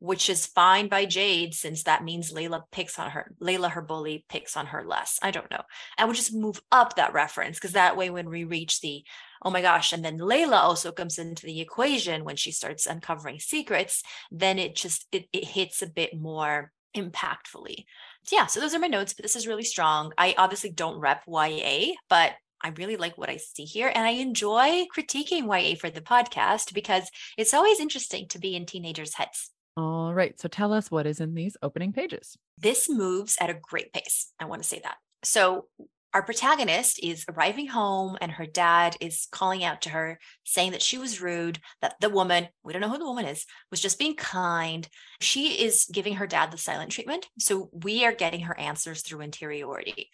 [0.05, 3.33] which is fine by Jade since that means Layla picks on her.
[3.41, 5.19] Layla, her bully, picks on her less.
[5.21, 5.63] I don't know.
[5.97, 9.03] I would just move up that reference because that way, when we reach the
[9.41, 13.39] oh my gosh, and then Layla also comes into the equation when she starts uncovering
[13.39, 17.85] secrets, then it just it, it hits a bit more impactfully.
[18.31, 20.13] Yeah, so those are my notes, but this is really strong.
[20.17, 23.91] I obviously don't rep YA, but I really like what I see here.
[23.93, 28.65] And I enjoy critiquing YA for the podcast because it's always interesting to be in
[28.65, 29.51] teenagers' heads.
[29.77, 30.39] All right.
[30.39, 32.37] So tell us what is in these opening pages.
[32.57, 34.31] This moves at a great pace.
[34.39, 34.95] I want to say that.
[35.23, 35.65] So
[36.15, 40.81] our protagonist is arriving home and her dad is calling out to her saying that
[40.81, 43.99] she was rude that the woman we don't know who the woman is was just
[43.99, 44.87] being kind
[45.19, 49.19] she is giving her dad the silent treatment so we are getting her answers through
[49.19, 50.09] interiority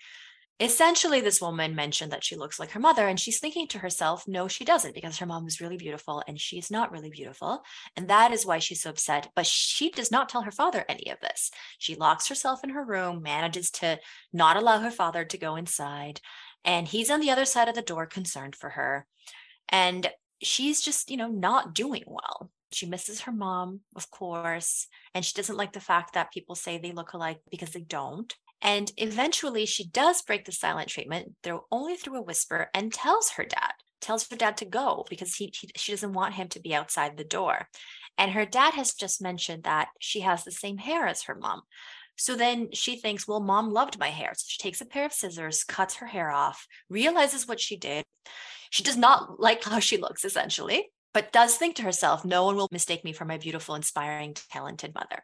[0.61, 4.27] essentially this woman mentioned that she looks like her mother and she's thinking to herself
[4.27, 7.63] no she doesn't because her mom is really beautiful and she's not really beautiful
[7.97, 9.29] and that is why she's so upset.
[9.35, 11.49] But she does not tell her father any of this.
[11.79, 13.99] She locks herself in her room manages to
[14.31, 16.21] not allow her father to go inside
[16.63, 19.07] and he's on the other side of the door concerned for her.
[19.67, 20.11] And
[20.43, 22.51] she's just you know not doing well.
[22.71, 24.85] She misses her mom of course
[25.15, 28.31] and she doesn't like the fact that people say they look alike because they don't
[28.61, 33.31] and eventually she does break the silent treatment, though only through a whisper, and tells
[33.31, 36.59] her dad, tells her dad to go because he, he, she doesn't want him to
[36.59, 37.67] be outside the door.
[38.17, 41.61] And her dad has just mentioned that she has the same hair as her mom.
[42.17, 44.31] So then she thinks, well, mom loved my hair.
[44.35, 48.03] So she takes a pair of scissors, cuts her hair off, realizes what she did.
[48.69, 52.55] She does not like how she looks, essentially, but does think to herself, no one
[52.55, 55.23] will mistake me for my beautiful, inspiring, talented mother.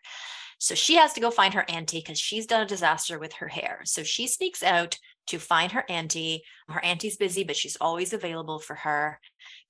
[0.60, 3.48] So she has to go find her auntie because she's done a disaster with her
[3.48, 3.82] hair.
[3.86, 4.98] So she sneaks out
[5.28, 6.44] to find her auntie.
[6.68, 9.20] Her auntie's busy, but she's always available for her.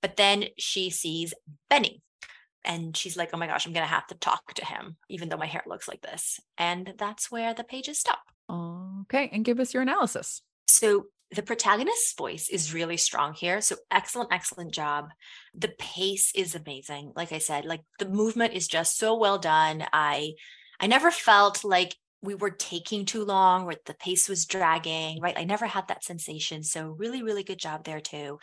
[0.01, 1.33] But then she sees
[1.69, 2.01] Benny.
[2.63, 5.29] And she's like, oh my gosh, I'm going to have to talk to him, even
[5.29, 6.39] though my hair looks like this.
[6.57, 8.19] And that's where the pages stop.
[8.49, 9.29] Okay.
[9.31, 10.41] And give us your analysis.
[10.67, 13.61] So the protagonist's voice is really strong here.
[13.61, 15.09] So excellent, excellent job.
[15.53, 17.13] The pace is amazing.
[17.15, 19.85] Like I said, like the movement is just so well done.
[19.91, 20.33] I
[20.79, 25.37] I never felt like we were taking too long or the pace was dragging, right?
[25.37, 26.63] I never had that sensation.
[26.63, 28.39] So, really, really good job there, too.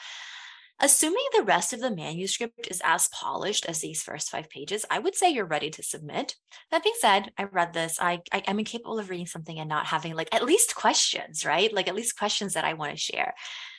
[0.80, 4.99] Assuming the rest of the manuscript is as polished as these first five pages, I
[4.99, 6.35] would say you're ready to submit.
[6.72, 7.99] That being said, I read this.
[8.01, 11.72] I, I am incapable of reading something and not having like at least questions, right?
[11.72, 13.35] Like at least questions that I want to share.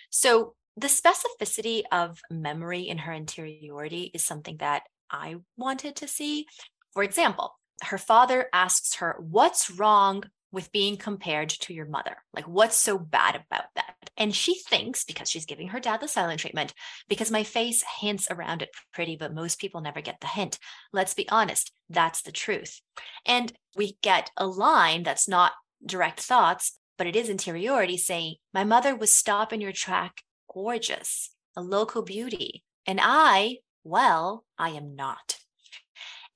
[0.09, 6.47] So the specificity of memory in her interiority is something that I wanted to see.
[6.93, 12.17] For example, her father asks her, What's wrong with being compared to your mother?
[12.33, 13.95] Like, what's so bad about that?
[14.17, 16.73] And she thinks, because she's giving her dad the silent treatment,
[17.09, 20.57] because my face hints around it pretty, but most people never get the hint.
[20.93, 22.79] Let's be honest, that's the truth.
[23.25, 25.51] And we get a line that's not
[25.85, 30.21] direct thoughts, but it is interiority saying, My mother was stop in your track,
[30.51, 32.63] gorgeous, a local beauty.
[32.87, 35.37] And I, well, I am not.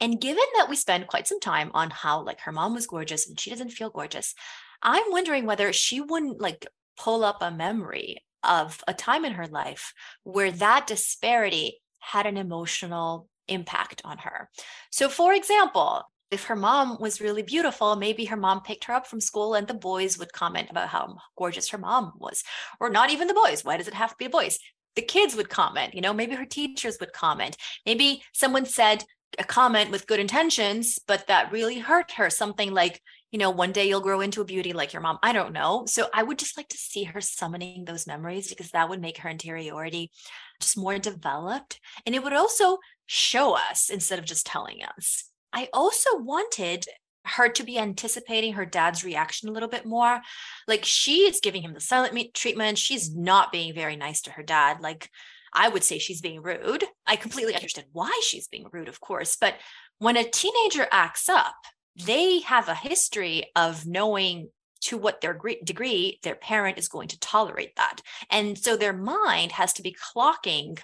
[0.01, 3.27] And given that we spend quite some time on how like her mom was gorgeous
[3.27, 4.33] and she doesn't feel gorgeous,
[4.81, 6.65] I'm wondering whether she wouldn't like
[6.97, 9.93] pull up a memory of a time in her life
[10.23, 14.49] where that disparity had an emotional impact on her.
[14.91, 19.07] So, for example, if her mom was really beautiful, maybe her mom picked her up
[19.07, 22.43] from school and the boys would comment about how gorgeous her mom was.
[22.79, 23.65] Or not even the boys.
[23.65, 24.59] Why does it have to be boys?
[24.95, 27.57] The kids would comment, you know, maybe her teachers would comment.
[27.85, 29.03] Maybe someone said,
[29.37, 32.29] a comment with good intentions, but that really hurt her.
[32.29, 33.01] Something like,
[33.31, 35.19] you know, one day you'll grow into a beauty like your mom.
[35.21, 35.85] I don't know.
[35.87, 39.19] So I would just like to see her summoning those memories because that would make
[39.19, 40.11] her interiority
[40.59, 41.79] just more developed.
[42.05, 45.25] And it would also show us instead of just telling us.
[45.53, 46.85] I also wanted
[47.25, 50.21] her to be anticipating her dad's reaction a little bit more.
[50.67, 52.77] Like she's giving him the silent treatment.
[52.77, 54.81] She's not being very nice to her dad.
[54.81, 55.09] Like,
[55.53, 56.83] I would say she's being rude.
[57.05, 59.37] I completely understand why she's being rude, of course.
[59.39, 59.55] But
[59.97, 61.55] when a teenager acts up,
[61.95, 64.49] they have a history of knowing
[64.81, 68.01] to what their degree their parent is going to tolerate that.
[68.29, 70.79] And so their mind has to be clocking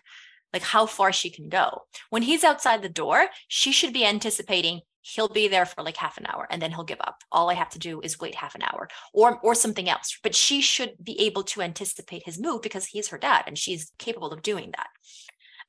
[0.54, 1.84] like how far she can go.
[2.10, 4.82] When he's outside the door, she should be anticipating
[5.14, 7.24] he'll be there for like half an hour and then he'll give up.
[7.32, 10.18] All i have to do is wait half an hour or or something else.
[10.24, 13.92] But she should be able to anticipate his move because he's her dad and she's
[14.00, 14.88] capable of doing that.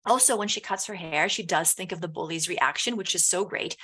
[0.07, 3.27] Also when she cuts her hair she does think of the bully's reaction which is
[3.27, 3.77] so great.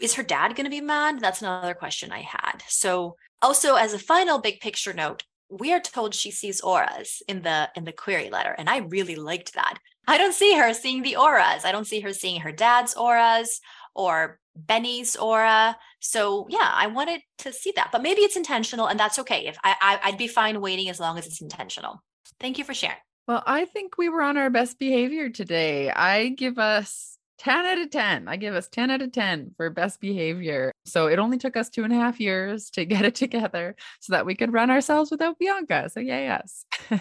[0.00, 1.20] Is her dad going to be mad?
[1.20, 2.62] That's another question i had.
[2.68, 7.42] So also as a final big picture note we are told she sees auras in
[7.42, 9.78] the in the query letter and i really liked that.
[10.06, 11.64] I don't see her seeing the auras.
[11.64, 13.60] I don't see her seeing her dad's auras
[13.94, 15.76] or Benny's aura.
[16.00, 19.46] So yeah, I wanted to see that, but maybe it's intentional, and that's okay.
[19.46, 22.02] If I, I I'd be fine waiting as long as it's intentional.
[22.40, 22.96] Thank you for sharing.
[23.26, 25.90] Well, I think we were on our best behavior today.
[25.90, 28.28] I give us 10 out of 10.
[28.28, 30.72] I give us 10 out of 10 for best behavior.
[30.84, 34.12] So it only took us two and a half years to get it together so
[34.12, 35.88] that we could run ourselves without Bianca.
[35.90, 36.66] So, yay, us.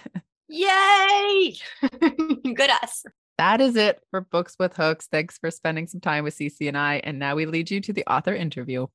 [0.49, 1.55] Yay!
[1.81, 3.05] Good us.
[3.37, 5.07] That is it for Books with Hooks.
[5.11, 7.01] Thanks for spending some time with Cece and I.
[7.03, 8.87] And now we lead you to the author interview.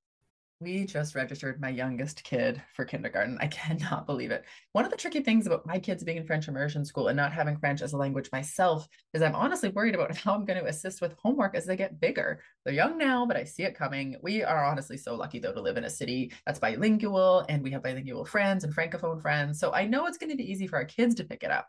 [0.60, 3.38] We just registered my youngest kid for kindergarten.
[3.40, 4.44] I cannot believe it.
[4.72, 7.32] One of the tricky things about my kids being in French immersion school and not
[7.32, 10.66] having French as a language myself is I'm honestly worried about how I'm going to
[10.66, 12.42] assist with homework as they get bigger.
[12.64, 14.16] They're young now, but I see it coming.
[14.20, 17.70] We are honestly so lucky, though, to live in a city that's bilingual and we
[17.70, 19.60] have bilingual friends and francophone friends.
[19.60, 21.68] So I know it's going to be easy for our kids to pick it up.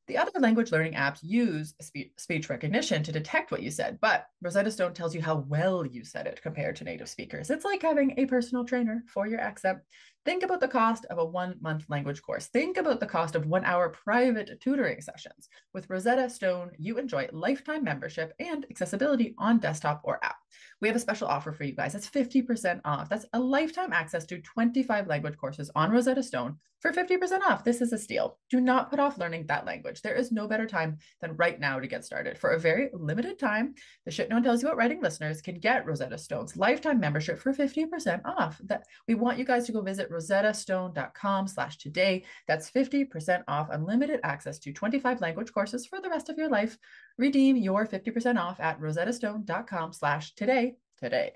[0.11, 4.25] The other language learning apps use spe- speech recognition to detect what you said, but
[4.41, 7.49] Rosetta Stone tells you how well you said it compared to native speakers.
[7.49, 9.79] It's like having a personal trainer for your accent.
[10.25, 12.47] Think about the cost of a one month language course.
[12.47, 15.47] Think about the cost of one hour private tutoring sessions.
[15.73, 20.35] With Rosetta Stone, you enjoy lifetime membership and accessibility on desktop or app.
[20.81, 21.93] We have a special offer for you guys.
[21.93, 23.07] That's 50% off.
[23.07, 27.63] That's a lifetime access to 25 language courses on Rosetta Stone for 50% off.
[27.63, 28.39] This is a steal.
[28.49, 30.01] Do not put off learning that language.
[30.01, 32.39] There is no better time than right now to get started.
[32.39, 33.75] For a very limited time,
[34.05, 37.39] the shit no one tells you about writing listeners can get Rosetta Stone's lifetime membership
[37.39, 38.59] for 50% off.
[38.63, 42.25] That we want you guys to go visit rosettastone.com slash today.
[42.47, 46.77] That's 50% off unlimited access to 25 language courses for the rest of your life.
[47.21, 51.33] Redeem your 50% off at rosettastone.com slash today today.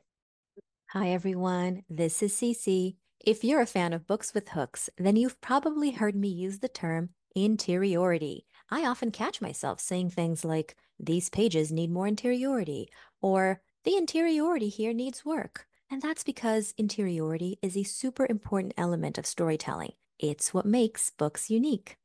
[0.89, 2.95] Hi everyone, this is Cece.
[3.23, 6.69] If you're a fan of books with hooks, then you've probably heard me use the
[6.69, 8.47] term interiority.
[8.71, 12.89] I often catch myself saying things like, these pages need more interiority,
[13.21, 15.67] or the interiority here needs work.
[15.91, 19.91] And that's because interiority is a super important element of storytelling.
[20.17, 21.97] It's what makes books unique.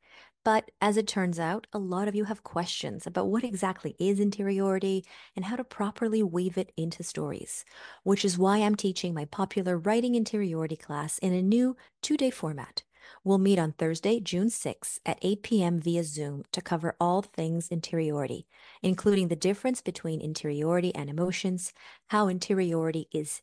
[0.44, 4.18] But as it turns out, a lot of you have questions about what exactly is
[4.20, 5.04] interiority
[5.36, 7.64] and how to properly weave it into stories,
[8.04, 12.30] which is why I'm teaching my popular writing interiority class in a new two day
[12.30, 12.84] format.
[13.24, 15.80] We'll meet on Thursday, June 6 at 8 p.m.
[15.80, 18.46] via Zoom to cover all things interiority,
[18.82, 21.72] including the difference between interiority and emotions,
[22.08, 23.42] how interiority is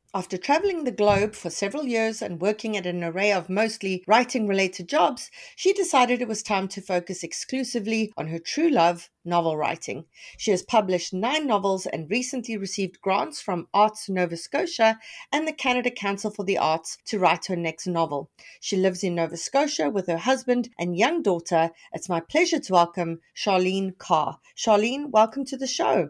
[0.13, 4.45] After traveling the globe for several years and working at an array of mostly writing
[4.45, 9.55] related jobs, she decided it was time to focus exclusively on her true love, novel
[9.55, 10.03] writing.
[10.37, 14.99] She has published nine novels and recently received grants from Arts Nova Scotia
[15.31, 18.29] and the Canada Council for the Arts to write her next novel.
[18.59, 21.71] She lives in Nova Scotia with her husband and young daughter.
[21.93, 24.39] It's my pleasure to welcome Charlene Carr.
[24.57, 26.09] Charlene, welcome to the show.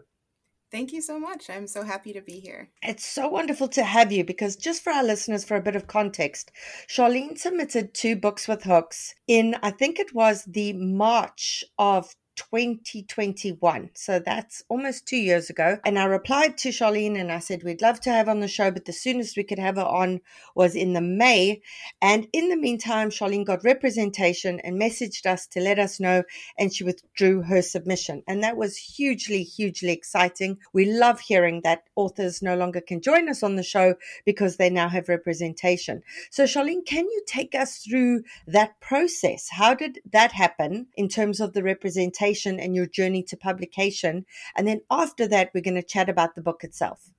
[0.72, 1.50] Thank you so much.
[1.50, 2.70] I'm so happy to be here.
[2.82, 5.86] It's so wonderful to have you because, just for our listeners, for a bit of
[5.86, 6.50] context,
[6.88, 13.90] Charlene submitted two books with hooks in, I think it was the March of 2021.
[13.94, 15.78] So that's almost two years ago.
[15.84, 18.70] And I replied to Charlene and I said, We'd love to have on the show,
[18.70, 20.20] but the soonest we could have her on
[20.54, 21.62] was in the May.
[22.00, 26.22] And in the meantime, Charlene got representation and messaged us to let us know,
[26.58, 28.22] and she withdrew her submission.
[28.26, 30.58] And that was hugely, hugely exciting.
[30.72, 34.70] We love hearing that authors no longer can join us on the show because they
[34.70, 36.02] now have representation.
[36.30, 39.48] So, Charlene, can you take us through that process?
[39.50, 42.21] How did that happen in terms of the representation?
[42.60, 44.24] And your journey to publication.
[44.56, 47.10] And then after that, we're going to chat about the book itself.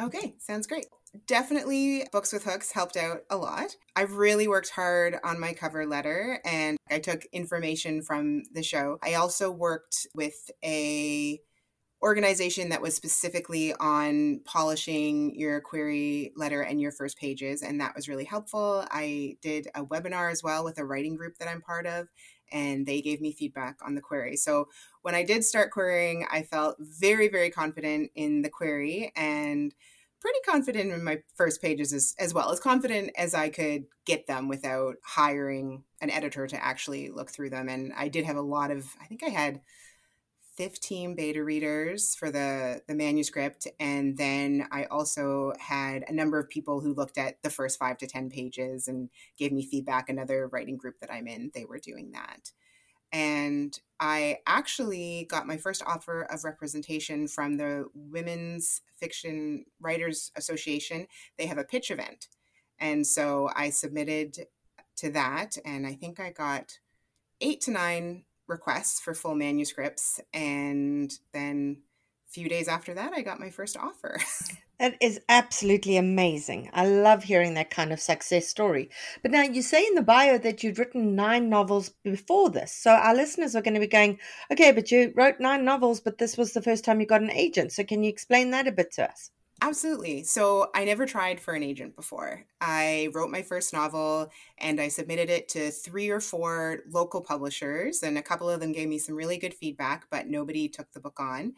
[0.00, 0.86] Okay, sounds great.
[1.26, 3.76] Definitely Books with Hooks helped out a lot.
[3.94, 8.98] I've really worked hard on my cover letter and I took information from the show.
[9.02, 11.40] I also worked with a
[12.02, 17.96] organization that was specifically on polishing your query letter and your first pages and that
[17.96, 18.84] was really helpful.
[18.90, 22.08] I did a webinar as well with a writing group that I'm part of
[22.52, 24.36] and they gave me feedback on the query.
[24.36, 24.68] So
[25.02, 29.74] when I did start querying, I felt very, very confident in the query and
[30.20, 34.26] pretty confident in my first pages as, as well, as confident as I could get
[34.26, 37.68] them without hiring an editor to actually look through them.
[37.68, 39.60] And I did have a lot of, I think I had
[40.56, 46.48] 15 beta readers for the the manuscript and then i also had a number of
[46.48, 50.48] people who looked at the first 5 to 10 pages and gave me feedback another
[50.48, 52.52] writing group that i'm in they were doing that.
[53.12, 61.06] And i actually got my first offer of representation from the women's fiction writers association.
[61.38, 62.28] They have a pitch event.
[62.78, 64.46] And so i submitted
[64.96, 66.78] to that and i think i got
[67.40, 70.20] 8 to 9 requests for full manuscripts.
[70.32, 71.78] And then
[72.28, 74.18] a few days after that, I got my first offer.
[74.78, 76.68] That is absolutely amazing.
[76.74, 78.90] I love hearing that kind of success story.
[79.22, 82.72] But now you say in the bio that you'd written nine novels before this.
[82.74, 84.18] So our listeners are going to be going,
[84.52, 87.30] okay, but you wrote nine novels, but this was the first time you got an
[87.30, 87.72] agent.
[87.72, 89.30] So can you explain that a bit to us?
[89.62, 90.22] Absolutely.
[90.22, 92.44] So I never tried for an agent before.
[92.60, 98.02] I wrote my first novel and I submitted it to three or four local publishers,
[98.02, 101.00] and a couple of them gave me some really good feedback, but nobody took the
[101.00, 101.54] book on.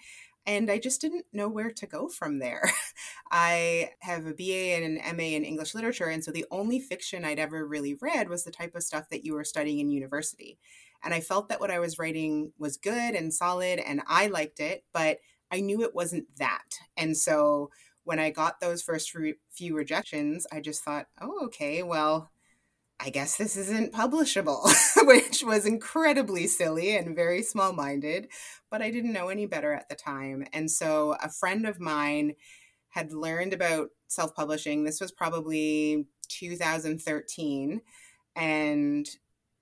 [0.46, 2.70] And I just didn't know where to go from there.
[3.32, 7.24] I have a BA and an MA in English literature, and so the only fiction
[7.24, 10.58] I'd ever really read was the type of stuff that you were studying in university.
[11.02, 14.60] And I felt that what I was writing was good and solid, and I liked
[14.60, 15.18] it, but
[15.50, 16.64] I knew it wasn't that.
[16.96, 17.70] And so
[18.08, 19.14] when I got those first
[19.50, 22.30] few rejections, I just thought, oh, okay, well,
[22.98, 24.66] I guess this isn't publishable,
[25.06, 28.28] which was incredibly silly and very small minded,
[28.70, 30.46] but I didn't know any better at the time.
[30.54, 32.36] And so a friend of mine
[32.88, 34.84] had learned about self publishing.
[34.84, 37.82] This was probably 2013.
[38.34, 39.06] And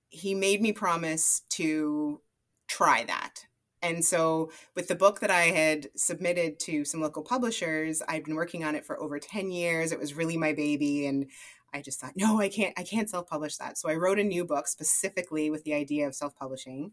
[0.07, 2.21] he made me promise to
[2.69, 3.45] try that
[3.81, 8.35] and so, with the book that I had submitted to some local publishers, I'd been
[8.35, 9.91] working on it for over 10 years.
[9.91, 11.05] It was really my baby.
[11.05, 11.27] And
[11.73, 13.77] I just thought, no, I can't, I can't self publish that.
[13.77, 16.91] So I wrote a new book specifically with the idea of self publishing.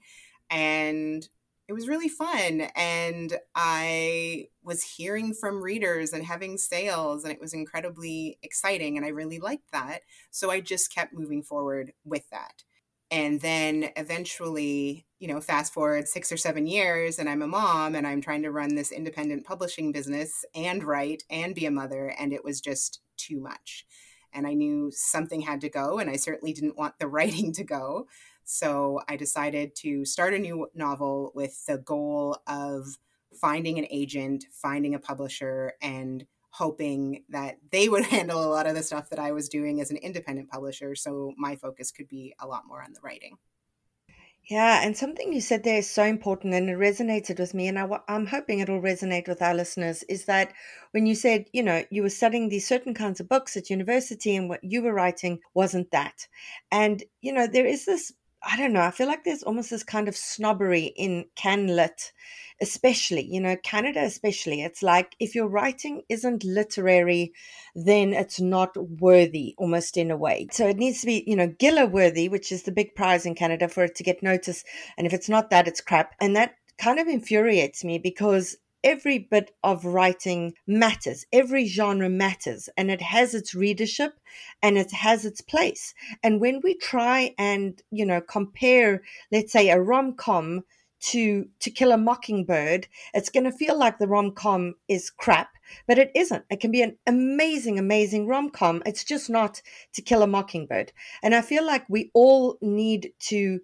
[0.51, 1.27] And
[1.69, 2.69] it was really fun.
[2.77, 8.99] And I was hearing from readers and having sales, and it was incredibly exciting.
[8.99, 10.01] And I really liked that.
[10.31, 12.63] So I just kept moving forward with that
[13.15, 17.95] and then eventually you know fast forward six or seven years and i'm a mom
[17.95, 22.13] and i'm trying to run this independent publishing business and write and be a mother
[22.19, 23.87] and it was just too much.
[24.33, 27.65] And i knew something had to go and i certainly didn't want the writing to
[27.65, 28.09] go.
[28.43, 32.99] So i decided to start a new novel with the goal of
[33.41, 38.75] finding an agent finding a publisher and hoping that they would handle a lot of
[38.75, 40.95] the stuff that I was doing as an independent publisher.
[40.95, 43.37] So my focus could be a lot more on the writing.
[44.47, 47.67] Yeah, and something you said there is so important and it resonated with me.
[47.67, 50.53] And I, am hoping it'll resonate with our listeners is that
[50.91, 54.37] when you said, you know, you were studying these certain kinds of books at university
[54.37, 56.29] and what you were writing wasn't that.
[56.71, 58.13] And, you know, there is this
[58.47, 58.83] I don't know.
[58.83, 62.13] I feel like there's almost this kind of snobbery in CanLit,
[62.61, 64.63] especially, you know, Canada, especially.
[64.63, 67.33] It's like if your writing isn't literary,
[67.75, 70.49] then it's not worthy, almost in a way.
[70.53, 73.35] So it needs to be, you know, Giller worthy, which is the big prize in
[73.35, 74.67] Canada for it to get noticed.
[74.99, 76.15] And if it's not that, it's crap.
[76.21, 81.25] And that kind of infuriates me because every bit of writing matters.
[81.33, 84.13] Every genre matters and it has its readership
[84.63, 85.95] and it has its place.
[86.23, 90.63] And when we try and, you know, compare, let's say, a rom com
[91.01, 95.51] to To Kill a Mockingbird, it's going to feel like the rom com is crap,
[95.87, 96.45] but it isn't.
[96.51, 98.83] It can be an amazing, amazing rom com.
[98.87, 99.61] It's just not
[99.95, 100.93] To Kill a Mockingbird.
[101.23, 103.61] And I feel like we all need to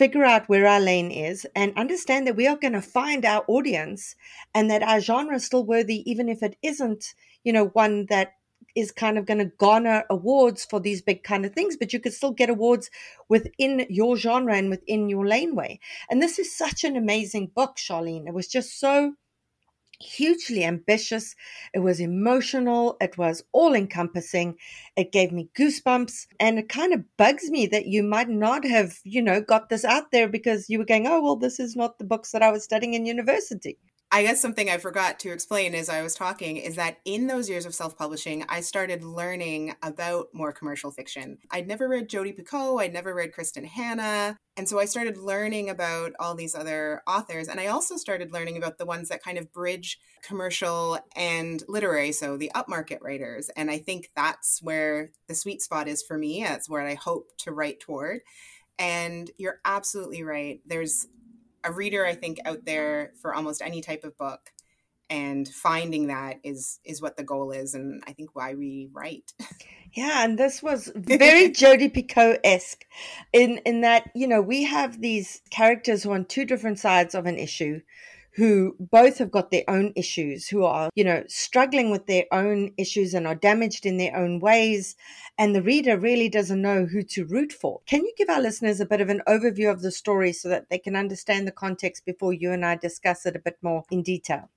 [0.00, 3.44] figure out where our lane is and understand that we are going to find our
[3.48, 4.16] audience
[4.54, 7.12] and that our genre is still worthy, even if it isn't,
[7.44, 8.32] you know, one that
[8.74, 12.00] is kind of going to garner awards for these big kind of things, but you
[12.00, 12.90] could still get awards
[13.28, 15.78] within your genre and within your laneway.
[16.08, 18.26] And this is such an amazing book, Charlene.
[18.26, 19.16] It was just so
[20.00, 21.34] hugely ambitious.
[21.74, 22.96] It was emotional.
[23.00, 24.56] It was all encompassing.
[24.96, 26.26] It gave me goosebumps.
[26.40, 29.84] And it kind of bugs me that you might not have, you know, got this
[29.84, 32.50] out there because you were going, oh, well, this is not the books that I
[32.50, 33.78] was studying in university.
[34.12, 37.48] I guess something I forgot to explain as I was talking is that in those
[37.48, 41.38] years of self publishing, I started learning about more commercial fiction.
[41.52, 44.36] I'd never read Jodi Picoult, I'd never read Kristin Hannah.
[44.56, 47.46] And so I started learning about all these other authors.
[47.46, 52.10] And I also started learning about the ones that kind of bridge commercial and literary,
[52.10, 53.48] so the upmarket writers.
[53.56, 56.42] And I think that's where the sweet spot is for me.
[56.42, 58.22] That's where I hope to write toward.
[58.76, 60.60] And you're absolutely right.
[60.66, 61.06] There's
[61.64, 64.52] a reader i think out there for almost any type of book
[65.10, 69.32] and finding that is is what the goal is and i think why we write.
[69.92, 72.84] Yeah and this was very jodi picoult-esque
[73.32, 77.12] in in that you know we have these characters who are on two different sides
[77.12, 77.80] of an issue
[78.32, 82.72] who both have got their own issues, who are, you know, struggling with their own
[82.76, 84.96] issues and are damaged in their own ways.
[85.38, 87.80] And the reader really doesn't know who to root for.
[87.86, 90.70] Can you give our listeners a bit of an overview of the story so that
[90.70, 94.02] they can understand the context before you and I discuss it a bit more in
[94.02, 94.50] detail?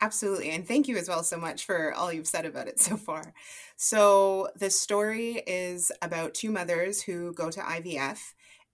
[0.00, 0.50] Absolutely.
[0.50, 3.32] And thank you as well so much for all you've said about it so far.
[3.76, 8.18] So, the story is about two mothers who go to IVF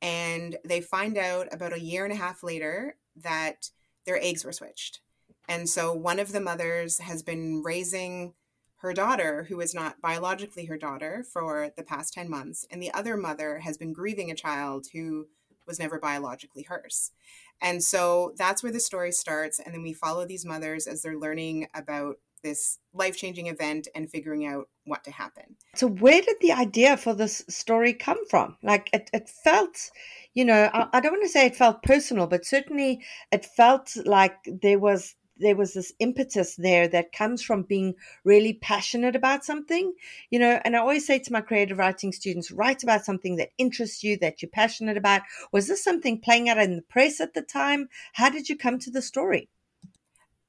[0.00, 3.68] and they find out about a year and a half later that
[4.06, 5.00] their eggs were switched.
[5.48, 8.34] And so one of the mothers has been raising
[8.76, 12.66] her daughter, who is not biologically her daughter, for the past 10 months.
[12.70, 15.28] And the other mother has been grieving a child who
[15.66, 17.12] was never biologically hers.
[17.60, 19.60] And so that's where the story starts.
[19.60, 24.10] And then we follow these mothers as they're learning about this life changing event and
[24.10, 25.56] figuring out what to happen.
[25.74, 28.56] So, where did the idea for this story come from?
[28.62, 29.90] Like, it, it felt
[30.34, 33.96] you know, I, I don't want to say it felt personal, but certainly it felt
[34.04, 39.44] like there was there was this impetus there that comes from being really passionate about
[39.44, 39.92] something,
[40.30, 40.60] you know.
[40.64, 44.16] And I always say to my creative writing students, write about something that interests you,
[44.18, 45.22] that you're passionate about.
[45.50, 47.88] Was this something playing out in the press at the time?
[48.12, 49.48] How did you come to the story?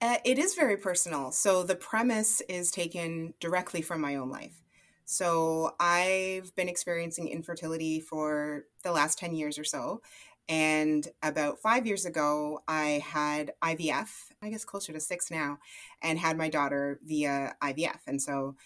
[0.04, 1.32] Uh, it is very personal.
[1.32, 4.62] So the premise is taken directly from my own life.
[5.06, 10.02] So I've been experiencing infertility for the last 10 years or so.
[10.50, 14.10] And about five years ago, I had IVF,
[14.42, 15.60] I guess closer to six now,
[16.02, 18.02] and had my daughter via IVF.
[18.06, 18.58] And so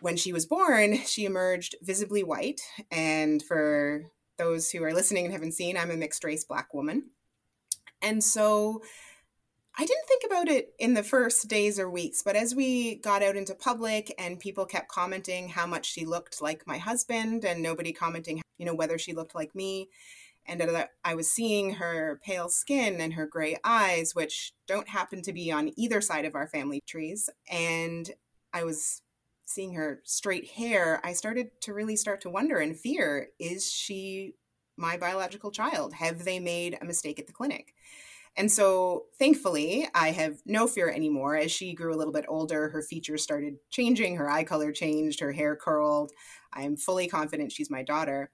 [0.00, 2.62] when she was born, she emerged visibly white.
[2.90, 4.04] And for
[4.38, 7.10] those who are listening and haven't seen, I'm a mixed race black woman.
[8.00, 8.82] And so
[9.76, 13.22] I didn't think about it in the first days or weeks, but as we got
[13.22, 17.62] out into public and people kept commenting how much she looked like my husband and
[17.62, 19.88] nobody commenting, you know, whether she looked like me,
[20.44, 25.32] and I was seeing her pale skin and her gray eyes, which don't happen to
[25.32, 28.10] be on either side of our family trees, and
[28.52, 29.00] I was
[29.46, 34.34] seeing her straight hair, I started to really start to wonder and fear is she
[34.76, 35.94] my biological child?
[35.94, 37.74] Have they made a mistake at the clinic?
[38.36, 41.36] And so thankfully, I have no fear anymore.
[41.36, 45.20] As she grew a little bit older, her features started changing, her eye color changed,
[45.20, 46.12] her hair curled.
[46.52, 48.30] I'm fully confident she's my daughter.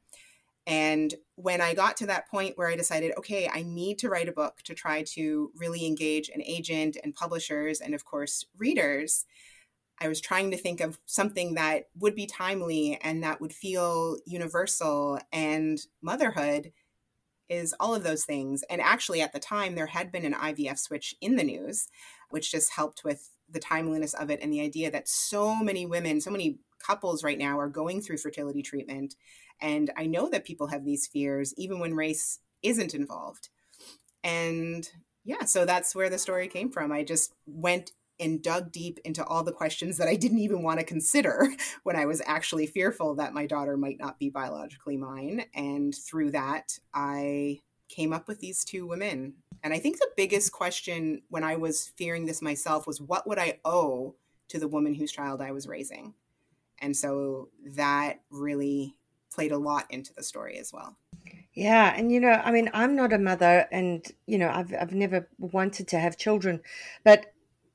[0.66, 4.28] And when I got to that point where I decided, okay, I need to write
[4.28, 9.24] a book to try to really engage an agent and publishers and, of course, readers,
[10.00, 14.18] I was trying to think of something that would be timely and that would feel
[14.26, 16.70] universal and motherhood
[17.48, 18.62] is all of those things.
[18.70, 21.88] And actually, at the time, there had been an IVF switch in the news,
[22.30, 26.20] which just helped with the timeliness of it and the idea that so many women,
[26.20, 29.14] so many couples right now are going through fertility treatment.
[29.60, 33.48] And I know that people have these fears, even when race isn't involved.
[34.22, 34.88] And
[35.24, 36.92] yeah, so that's where the story came from.
[36.92, 40.80] I just went and dug deep into all the questions that I didn't even want
[40.80, 41.48] to consider
[41.82, 45.44] when I was actually fearful that my daughter might not be biologically mine.
[45.54, 49.34] And through that, I came up with these two women.
[49.62, 53.38] And I think the biggest question when I was fearing this myself was what would
[53.38, 54.14] I owe
[54.48, 56.14] to the woman whose child I was raising?
[56.80, 58.94] And so that really
[59.32, 60.96] played a lot into the story as well.
[61.54, 64.92] Yeah, and you know, I mean, I'm not a mother, and you know, I've I've
[64.92, 66.60] never wanted to have children,
[67.02, 67.32] but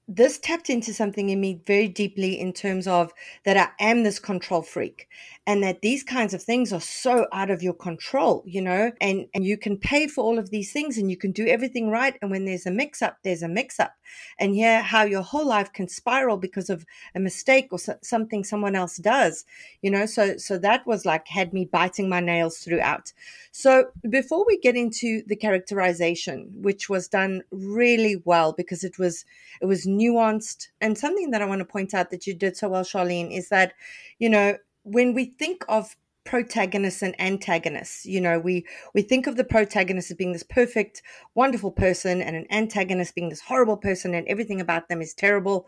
[0.08, 3.14] this tapped into something in me very deeply in terms of
[3.45, 5.08] that I am this control freak
[5.45, 9.26] and that these kinds of things are so out of your control, you know, and,
[9.34, 12.18] and you can pay for all of these things and you can do everything right.
[12.22, 13.93] And when there's a mix up, there's a mix up.
[14.39, 18.45] And yeah, how your whole life can spiral because of a mistake or so, something
[18.45, 19.43] someone else does,
[19.82, 23.12] you know, so, so that was like had me biting my nails throughout.
[23.51, 29.26] So before we get into the characterization, which was done really well because it was,
[29.62, 30.67] it was nuanced.
[30.81, 33.49] And something that I want to point out that you did so well, Charlene, is
[33.49, 33.73] that,
[34.19, 39.35] you know, when we think of protagonists and antagonists you know we we think of
[39.35, 41.01] the protagonist as being this perfect
[41.35, 45.67] wonderful person and an antagonist being this horrible person and everything about them is terrible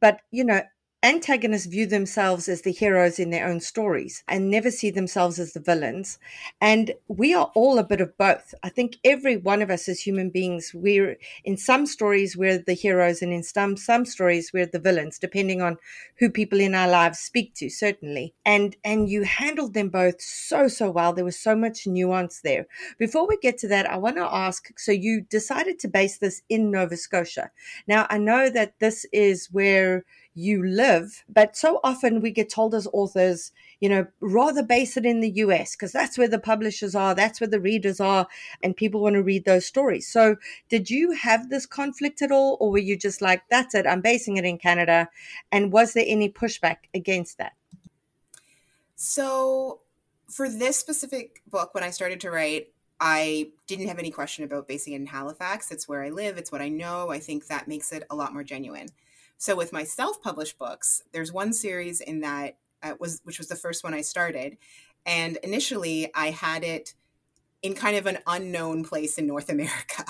[0.00, 0.62] but you know
[1.02, 5.54] antagonists view themselves as the heroes in their own stories and never see themselves as
[5.54, 6.18] the villains.
[6.60, 8.54] And we are all a bit of both.
[8.62, 12.74] I think every one of us as human beings, we're in some stories, we're the
[12.74, 15.78] heroes, and in some, some stories, we're the villains, depending on
[16.18, 18.34] who people in our lives speak to, certainly.
[18.44, 21.14] And, and you handled them both so, so well.
[21.14, 22.66] There was so much nuance there.
[22.98, 26.42] Before we get to that, I want to ask so you decided to base this
[26.50, 27.50] in Nova Scotia.
[27.86, 30.04] Now, I know that this is where
[30.34, 31.24] you live.
[31.28, 35.30] But so often we get told as authors, you know, rather base it in the
[35.30, 38.28] US because that's where the publishers are, that's where the readers are,
[38.62, 40.06] and people want to read those stories.
[40.06, 40.36] So,
[40.68, 44.00] did you have this conflict at all, or were you just like, that's it, I'm
[44.00, 45.08] basing it in Canada?
[45.50, 47.52] And was there any pushback against that?
[48.96, 49.80] So,
[50.28, 52.68] for this specific book, when I started to write,
[53.00, 55.70] I didn't have any question about basing it in Halifax.
[55.70, 57.10] It's where I live, it's what I know.
[57.10, 58.88] I think that makes it a lot more genuine.
[59.40, 63.56] So with my self-published books, there's one series in that uh, was which was the
[63.56, 64.58] first one I started,
[65.06, 66.92] and initially I had it
[67.62, 70.04] in kind of an unknown place in North America.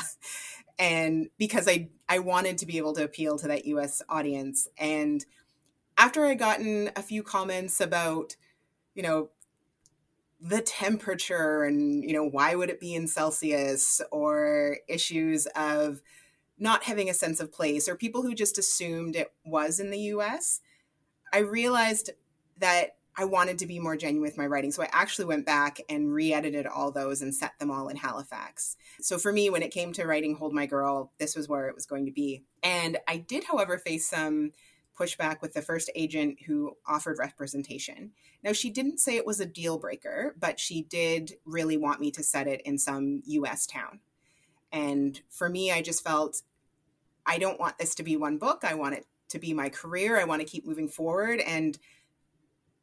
[0.81, 5.25] and because I I wanted to be able to appeal to that US audience and
[5.97, 8.35] after I gotten a few comments about
[8.97, 9.31] you know
[10.41, 16.03] the temperature and you know why would it be in Celsius or issues of
[16.61, 19.99] not having a sense of place or people who just assumed it was in the
[19.99, 20.61] US,
[21.33, 22.11] I realized
[22.59, 24.71] that I wanted to be more genuine with my writing.
[24.71, 27.97] So I actually went back and re edited all those and set them all in
[27.97, 28.77] Halifax.
[29.01, 31.75] So for me, when it came to writing Hold My Girl, this was where it
[31.75, 32.45] was going to be.
[32.63, 34.53] And I did, however, face some
[34.99, 38.13] pushback with the first agent who offered representation.
[38.45, 42.11] Now, she didn't say it was a deal breaker, but she did really want me
[42.13, 44.01] to set it in some US town.
[44.73, 46.43] And for me, I just felt
[47.31, 48.65] I don't want this to be one book.
[48.65, 50.19] I want it to be my career.
[50.19, 51.39] I want to keep moving forward.
[51.39, 51.79] And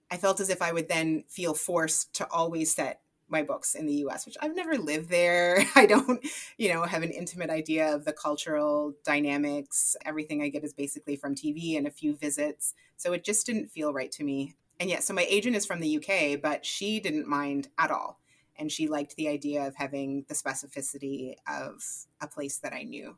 [0.10, 3.86] I felt as if I would then feel forced to always set my books in
[3.88, 5.66] the US, which I've never lived there.
[5.76, 6.26] I don't,
[6.58, 9.98] you know, have an intimate idea of the cultural dynamics.
[10.06, 12.74] Everything I get is basically from TV and a few visits.
[12.96, 14.56] So it just didn't feel right to me.
[14.80, 18.22] And yet, so my agent is from the UK, but she didn't mind at all.
[18.58, 21.84] And she liked the idea of having the specificity of
[22.22, 23.18] a place that I knew.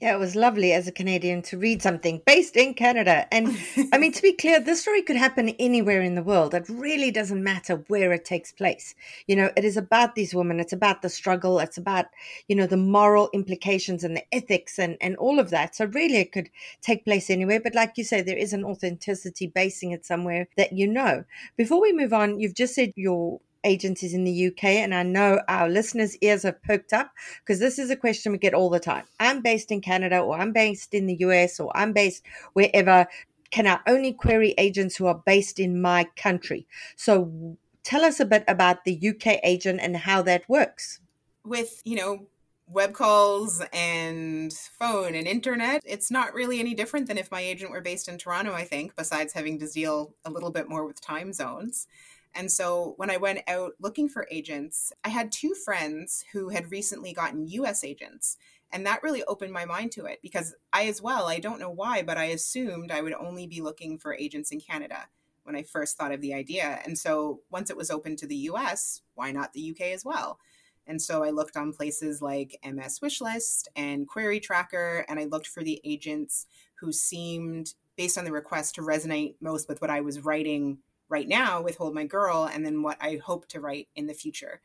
[0.00, 3.26] Yeah, it was lovely as a Canadian to read something based in Canada.
[3.30, 3.58] And
[3.92, 6.54] I mean, to be clear, this story could happen anywhere in the world.
[6.54, 8.94] It really doesn't matter where it takes place.
[9.26, 10.58] You know, it is about these women.
[10.58, 11.58] It's about the struggle.
[11.58, 12.06] It's about,
[12.48, 15.76] you know, the moral implications and the ethics and, and all of that.
[15.76, 16.48] So really it could
[16.80, 17.60] take place anywhere.
[17.60, 21.24] But like you say, there is an authenticity basing it somewhere that you know.
[21.58, 25.40] Before we move on, you've just said your agencies in the UK, and I know
[25.48, 28.80] our listeners' ears have perked up because this is a question we get all the
[28.80, 29.04] time.
[29.18, 33.06] I'm based in Canada, or I'm based in the US, or I'm based wherever.
[33.50, 36.66] Can I only query agents who are based in my country?
[36.96, 41.00] So tell us a bit about the UK agent and how that works.
[41.44, 42.26] With, you know,
[42.68, 47.72] web calls and phone and internet, it's not really any different than if my agent
[47.72, 51.00] were based in Toronto, I think, besides having to deal a little bit more with
[51.00, 51.88] time zones.
[52.34, 56.70] And so when I went out looking for agents, I had two friends who had
[56.70, 58.36] recently gotten US agents.
[58.72, 61.70] And that really opened my mind to it because I, as well, I don't know
[61.70, 65.08] why, but I assumed I would only be looking for agents in Canada
[65.42, 66.80] when I first thought of the idea.
[66.84, 70.38] And so once it was open to the US, why not the UK as well?
[70.86, 75.46] And so I looked on places like MS Wishlist and Query Tracker, and I looked
[75.46, 76.46] for the agents
[76.80, 80.78] who seemed, based on the request, to resonate most with what I was writing
[81.10, 84.14] right now with Hold My Girl and then what I hope to write in the
[84.14, 84.60] future.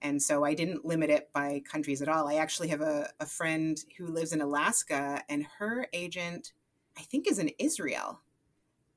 [0.00, 2.28] And so I didn't limit it by countries at all.
[2.28, 6.52] I actually have a, a friend who lives in Alaska and her agent,
[6.96, 8.20] I think, is in Israel.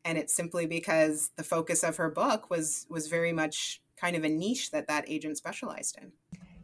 [0.03, 4.23] And it's simply because the focus of her book was was very much kind of
[4.23, 6.11] a niche that that agent specialized in.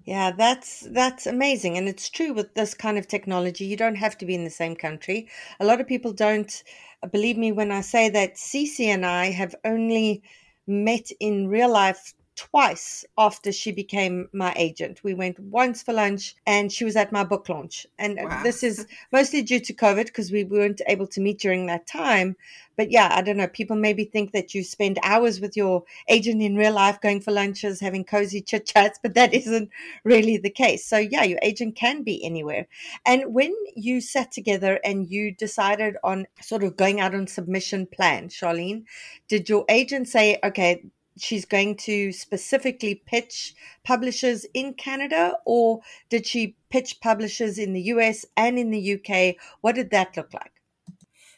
[0.03, 3.65] Yeah, that's that's amazing, and it's true with this kind of technology.
[3.65, 5.27] You don't have to be in the same country.
[5.59, 6.63] A lot of people don't
[7.03, 10.23] uh, believe me when I say that Cece and I have only
[10.67, 15.03] met in real life twice after she became my agent.
[15.03, 17.85] We went once for lunch and she was at my book launch.
[17.99, 18.41] And wow.
[18.41, 22.35] this is mostly due to COVID because we weren't able to meet during that time.
[22.77, 23.47] But yeah, I don't know.
[23.47, 27.31] People maybe think that you spend hours with your agent in real life, going for
[27.31, 29.69] lunches, having cozy chit chats, but that isn't
[30.03, 30.83] really the case.
[30.83, 32.65] So yeah, your agent can be anywhere.
[33.05, 37.85] And when you sat together and you decided on sort of going out on submission
[37.85, 38.85] plan, Charlene,
[39.27, 40.83] did your agent say, okay,
[41.22, 43.53] she's going to specifically pitch
[43.84, 49.36] publishers in Canada, or did she pitch publishers in the US and in the UK?
[49.61, 50.51] What did that look like?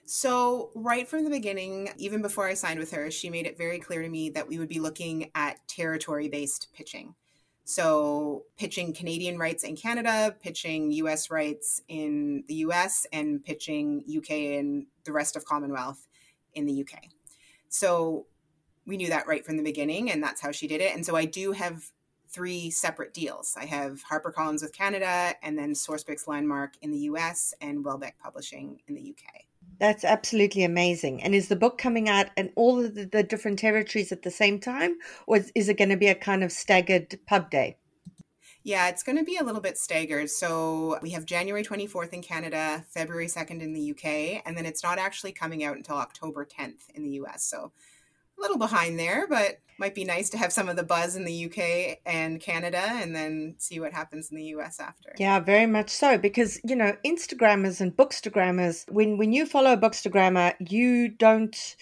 [0.06, 3.80] So, right from the beginning, even before I signed with her, she made it very
[3.80, 7.16] clear to me that we would be looking at territory based pitching.
[7.64, 14.60] So, pitching Canadian rights in Canada, pitching US rights in the US, and pitching UK
[14.60, 16.06] and the rest of Commonwealth
[16.54, 17.06] in the UK.
[17.70, 18.28] So,
[18.86, 20.94] we knew that right from the beginning, and that's how she did it.
[20.94, 21.92] And so I do have
[22.30, 23.56] three separate deals.
[23.58, 28.82] I have HarperCollins with Canada, and then SourceBooks Landmark in the US, and Welbeck Publishing
[28.88, 29.44] in the UK.
[29.80, 31.22] That's absolutely amazing.
[31.24, 34.32] And is the book coming out in all of the, the different territories at the
[34.32, 37.78] same time, or is, is it going to be a kind of staggered pub day?
[38.66, 40.30] Yeah, it's going to be a little bit staggered.
[40.30, 44.84] So we have January 24th in Canada, February 2nd in the UK, and then it's
[44.84, 47.44] not actually coming out until October 10th in the US.
[47.44, 47.74] So
[48.44, 51.46] little behind there, but might be nice to have some of the buzz in the
[51.46, 55.14] UK and Canada and then see what happens in the US after.
[55.18, 59.78] Yeah, very much so because you know, Instagrammers and bookstagrammers when when you follow a
[59.78, 61.76] bookstagrammer, you don't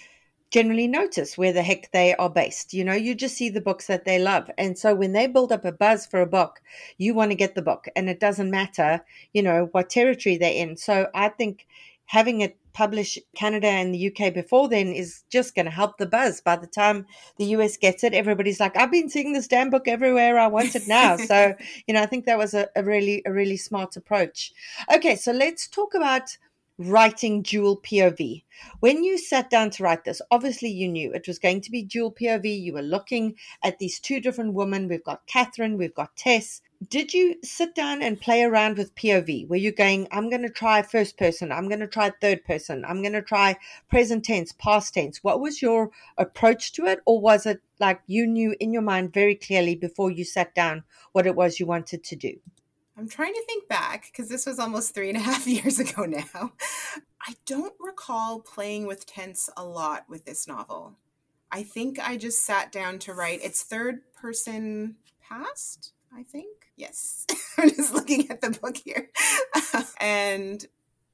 [0.52, 2.74] generally notice where the heck they are based.
[2.74, 4.50] You know, you just see the books that they love.
[4.58, 6.62] And so when they build up a buzz for a book,
[6.98, 9.04] you want to get the book and it doesn't matter,
[9.34, 10.76] you know, what territory they're in.
[10.76, 11.66] So I think
[12.06, 16.06] having it publish Canada and the UK before then is just going to help the
[16.06, 16.42] buzz.
[16.42, 17.06] By the time
[17.38, 20.40] the US gets it, everybody's like, I've been seeing this damn book everywhere.
[20.40, 21.18] I want it now.
[21.32, 21.54] so,
[21.88, 24.54] you know, I think that was a, a really, a really smart approach.
[24.94, 25.16] Okay.
[25.16, 26.38] So let's talk about
[26.78, 28.44] writing dual POV.
[28.80, 31.84] When you sat down to write this, obviously you knew it was going to be
[31.84, 32.62] dual POV.
[32.62, 34.88] You were looking at these two different women.
[34.88, 36.62] We've got Catherine, we've got Tess.
[36.90, 39.48] Did you sit down and play around with POV?
[39.48, 42.84] Were you going, I'm going to try first person, I'm going to try third person,
[42.86, 43.58] I'm going to try
[43.88, 45.24] present tense, past tense?
[45.24, 47.02] What was your approach to it?
[47.06, 50.84] Or was it like you knew in your mind very clearly before you sat down
[51.12, 52.34] what it was you wanted to do?
[52.98, 56.06] I'm trying to think back because this was almost three and a half years ago
[56.06, 56.54] now.
[57.28, 60.98] I don't recall playing with tense a lot with this novel.
[61.52, 63.42] I think I just sat down to write.
[63.44, 66.71] It's third person past, I think.
[66.82, 67.28] Yes.
[67.60, 69.12] I'm just looking at the book here.
[70.02, 70.66] and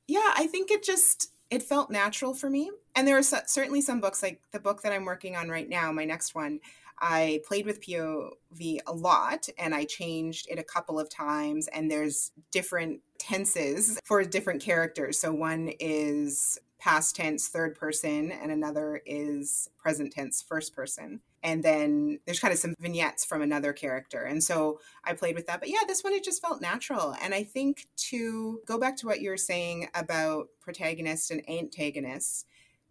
[0.07, 2.71] yeah, I think it just it felt natural for me.
[2.95, 5.91] And there are certainly some books like the book that I'm working on right now,
[5.91, 6.61] my next one.
[6.99, 11.67] I played with POV a lot and I changed it a couple of times.
[11.67, 15.19] And there's different tenses for different characters.
[15.19, 21.21] So one is past tense, third person, and another is present tense, first person.
[21.43, 24.23] And then there's kind of some vignettes from another character.
[24.23, 25.59] And so I played with that.
[25.59, 27.15] But yeah, this one, it just felt natural.
[27.21, 32.45] And I think to go back to what you were saying about protagonists and antagonists,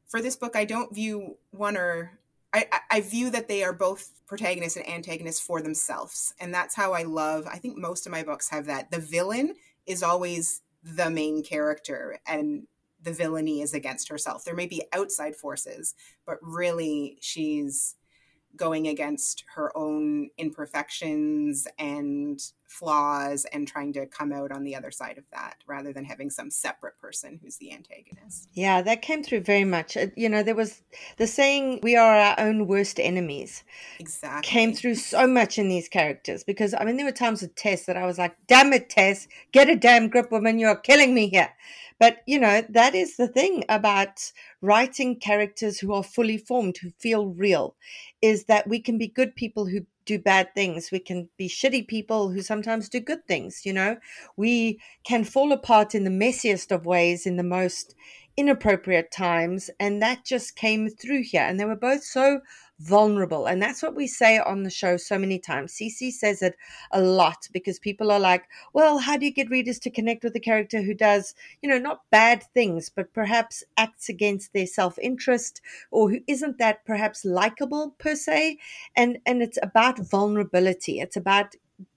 [0.07, 2.19] for this book, I don't view one or
[2.53, 6.33] I, I view that they are both protagonists and antagonists for themselves.
[6.41, 8.91] And that's how I love, I think most of my books have that.
[8.91, 12.67] The villain is always the main character and
[13.07, 14.45] the villainy is against herself.
[14.45, 15.95] There may be outside forces,
[16.27, 17.95] but really she's
[18.57, 24.91] going against her own imperfections and flaws and trying to come out on the other
[24.91, 28.49] side of that rather than having some separate person who's the antagonist.
[28.55, 29.97] Yeah, that came through very much.
[29.97, 30.83] Uh, you know, there was
[31.17, 33.63] the saying, we are our own worst enemies.
[34.01, 34.51] Exactly.
[34.51, 37.85] Came through so much in these characters because, I mean, there were times with Tess
[37.85, 41.29] that I was like, damn it, Tess, get a damn grip, woman, you're killing me
[41.29, 41.51] here.
[41.99, 46.91] But, you know, that is the thing about writing characters who are fully formed, who
[46.99, 47.75] feel real,
[48.21, 50.91] is that we can be good people who do bad things.
[50.93, 53.97] We can be shitty people who sometimes do good things, you know.
[54.37, 57.95] We can fall apart in the messiest of ways, in the most
[58.37, 59.71] inappropriate times.
[59.81, 61.43] And that just came through here.
[61.43, 62.41] And they were both so
[62.79, 63.47] vulnerable.
[63.47, 65.73] And that's what we say on the show so many times.
[65.73, 66.57] Cece says it
[66.93, 70.37] a lot because people are like, well, how do you get readers to connect with
[70.37, 74.99] a character who does, you know, not bad things, but perhaps acts against their self
[74.99, 78.59] interest or who isn't that perhaps likable per se?
[78.95, 81.01] And, and it's about vulnerability.
[81.01, 81.55] It's about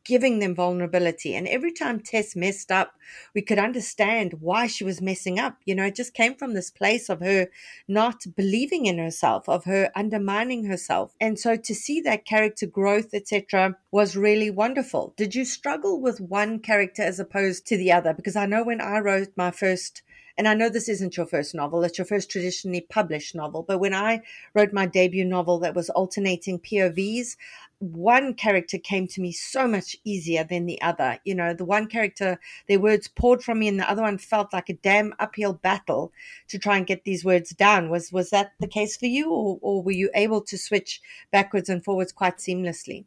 [0.10, 1.36] giving them vulnerability.
[1.36, 2.96] And every time Tess messed up,
[3.36, 5.58] we could understand why she was messing up.
[5.66, 7.50] You know, it just came from this place of her
[7.88, 11.14] not believing in herself, of her undermining herself.
[11.22, 15.14] And so to see that character growth, etc., was really wonderful.
[15.16, 18.12] Did you struggle with one character as opposed to the other?
[18.12, 20.02] Because I know when I wrote my first
[20.40, 23.80] and I know this isn't your first novel, it's your first traditionally published novel, but
[23.80, 24.22] when I
[24.56, 27.36] wrote my debut novel that was alternating POVs,
[27.80, 31.18] one character came to me so much easier than the other.
[31.24, 34.54] You know, the one character, their words poured from me, and the other one felt
[34.54, 36.12] like a damn uphill battle
[36.50, 37.90] to try and get these words down.
[37.90, 41.02] Was was that the case for you, or, or were you able to switch
[41.32, 43.06] backwards and forwards quite seamlessly?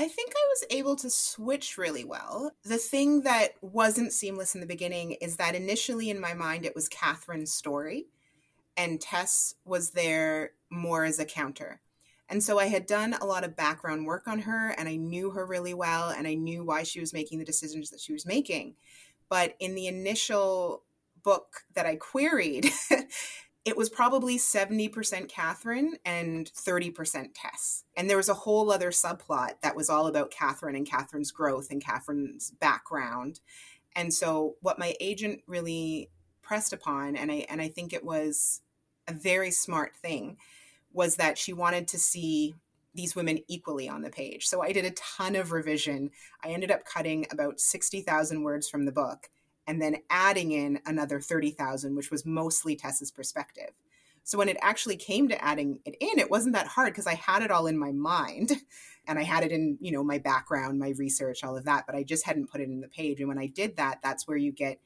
[0.00, 2.52] I think I was able to switch really well.
[2.62, 6.76] The thing that wasn't seamless in the beginning is that initially in my mind it
[6.76, 8.06] was Catherine's story,
[8.76, 11.80] and Tess was there more as a counter.
[12.28, 15.30] And so I had done a lot of background work on her and I knew
[15.30, 18.26] her really well and I knew why she was making the decisions that she was
[18.26, 18.74] making.
[19.28, 20.82] But in the initial
[21.22, 22.70] book that I queried,
[23.64, 27.84] it was probably 70% Catherine and 30% Tess.
[27.96, 31.68] And there was a whole other subplot that was all about Catherine and Catherine's growth
[31.70, 33.40] and Catherine's background.
[33.94, 36.10] And so what my agent really
[36.40, 38.62] pressed upon, and I and I think it was
[39.06, 40.38] a very smart thing,
[40.92, 42.54] was that she wanted to see
[42.94, 44.46] these women equally on the page.
[44.46, 46.10] So I did a ton of revision.
[46.42, 49.30] I ended up cutting about 60,000 words from the book
[49.66, 53.70] and then adding in another 30,000, which was mostly Tess's perspective.
[54.24, 57.14] So when it actually came to adding it in, it wasn't that hard because I
[57.14, 58.52] had it all in my mind
[59.06, 61.94] and I had it in, you know, my background, my research, all of that, but
[61.94, 63.20] I just hadn't put it in the page.
[63.20, 64.80] And when I did that, that's where you get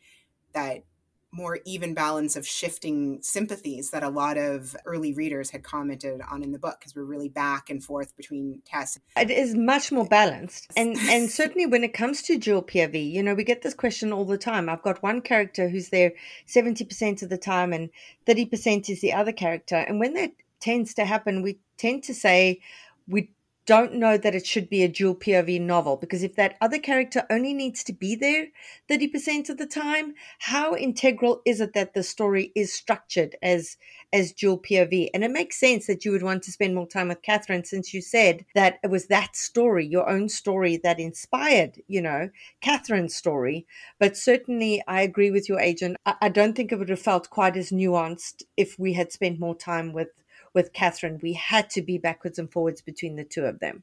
[0.53, 0.85] that
[1.33, 6.43] more even balance of shifting sympathies that a lot of early readers had commented on
[6.43, 8.99] in the book because we're really back and forth between Tess.
[9.17, 10.71] It is much more balanced.
[10.77, 14.13] And and certainly when it comes to dual POV, you know, we get this question
[14.13, 14.69] all the time.
[14.69, 16.13] I've got one character who's there
[16.47, 17.89] 70% of the time and
[18.27, 19.77] 30% is the other character.
[19.77, 22.61] And when that tends to happen, we tend to say
[23.09, 23.31] we
[23.65, 27.25] don't know that it should be a dual POV novel because if that other character
[27.31, 28.49] only needs to be there
[28.91, 33.77] 30% of the time, how integral is it that the story is structured as
[34.13, 35.09] as dual POV?
[35.15, 37.95] And it makes sense that you would want to spend more time with Catherine since
[37.95, 43.15] you said that it was that story, your own story that inspired, you know, Catherine's
[43.15, 43.67] story.
[43.99, 45.97] But certainly I agree with your agent.
[46.05, 49.41] I, I don't think it would have felt quite as nuanced if we had spent
[49.41, 50.09] more time with
[50.55, 53.83] with Catherine, we had to be backwards and forwards between the two of them.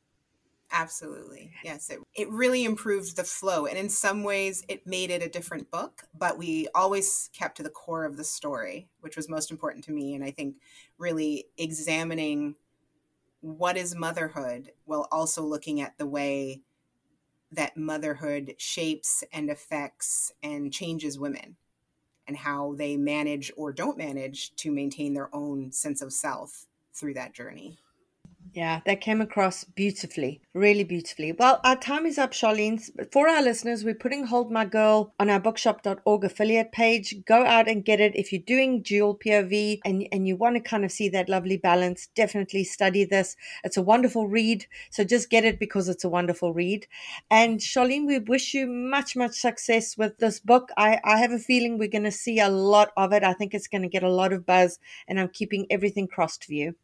[0.72, 1.51] Absolutely.
[1.63, 1.89] Yes.
[1.89, 3.65] It, it really improved the flow.
[3.65, 7.63] And in some ways, it made it a different book, but we always kept to
[7.63, 10.13] the core of the story, which was most important to me.
[10.13, 10.57] And I think
[10.99, 12.55] really examining
[13.41, 16.61] what is motherhood while also looking at the way
[17.51, 21.55] that motherhood shapes and affects and changes women
[22.30, 27.15] and how they manage or don't manage to maintain their own sense of self through
[27.15, 27.80] that journey.
[28.52, 31.34] Yeah, that came across beautifully, really beautifully.
[31.34, 32.82] Well, our time is up, Charlene.
[33.12, 37.16] For our listeners, we're putting Hold My Girl on our bookshop.org affiliate page.
[37.26, 38.16] Go out and get it.
[38.16, 41.58] If you're doing dual POV and, and you want to kind of see that lovely
[41.58, 43.36] balance, definitely study this.
[43.64, 44.66] It's a wonderful read.
[44.89, 46.88] So just get it because it's a wonderful read.
[47.30, 50.70] And Charlene, we wish you much, much success with this book.
[50.76, 53.24] I, I have a feeling we're going to see a lot of it.
[53.24, 56.45] I think it's going to get a lot of buzz, and I'm keeping everything crossed
[56.45, 56.76] for you.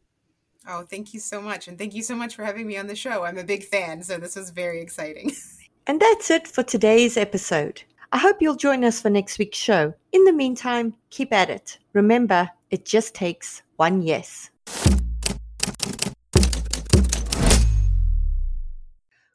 [0.68, 1.68] Oh, thank you so much.
[1.68, 3.24] And thank you so much for having me on the show.
[3.24, 5.30] I'm a big fan, so this was very exciting.
[5.86, 7.84] and that's it for today's episode.
[8.10, 9.94] I hope you'll join us for next week's show.
[10.10, 11.78] In the meantime, keep at it.
[11.92, 14.50] Remember, it just takes one yes.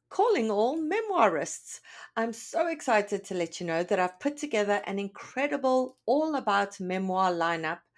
[0.09, 1.79] Calling all memoirists.
[2.17, 6.77] I'm so excited to let you know that I've put together an incredible all about
[6.81, 7.79] memoir lineup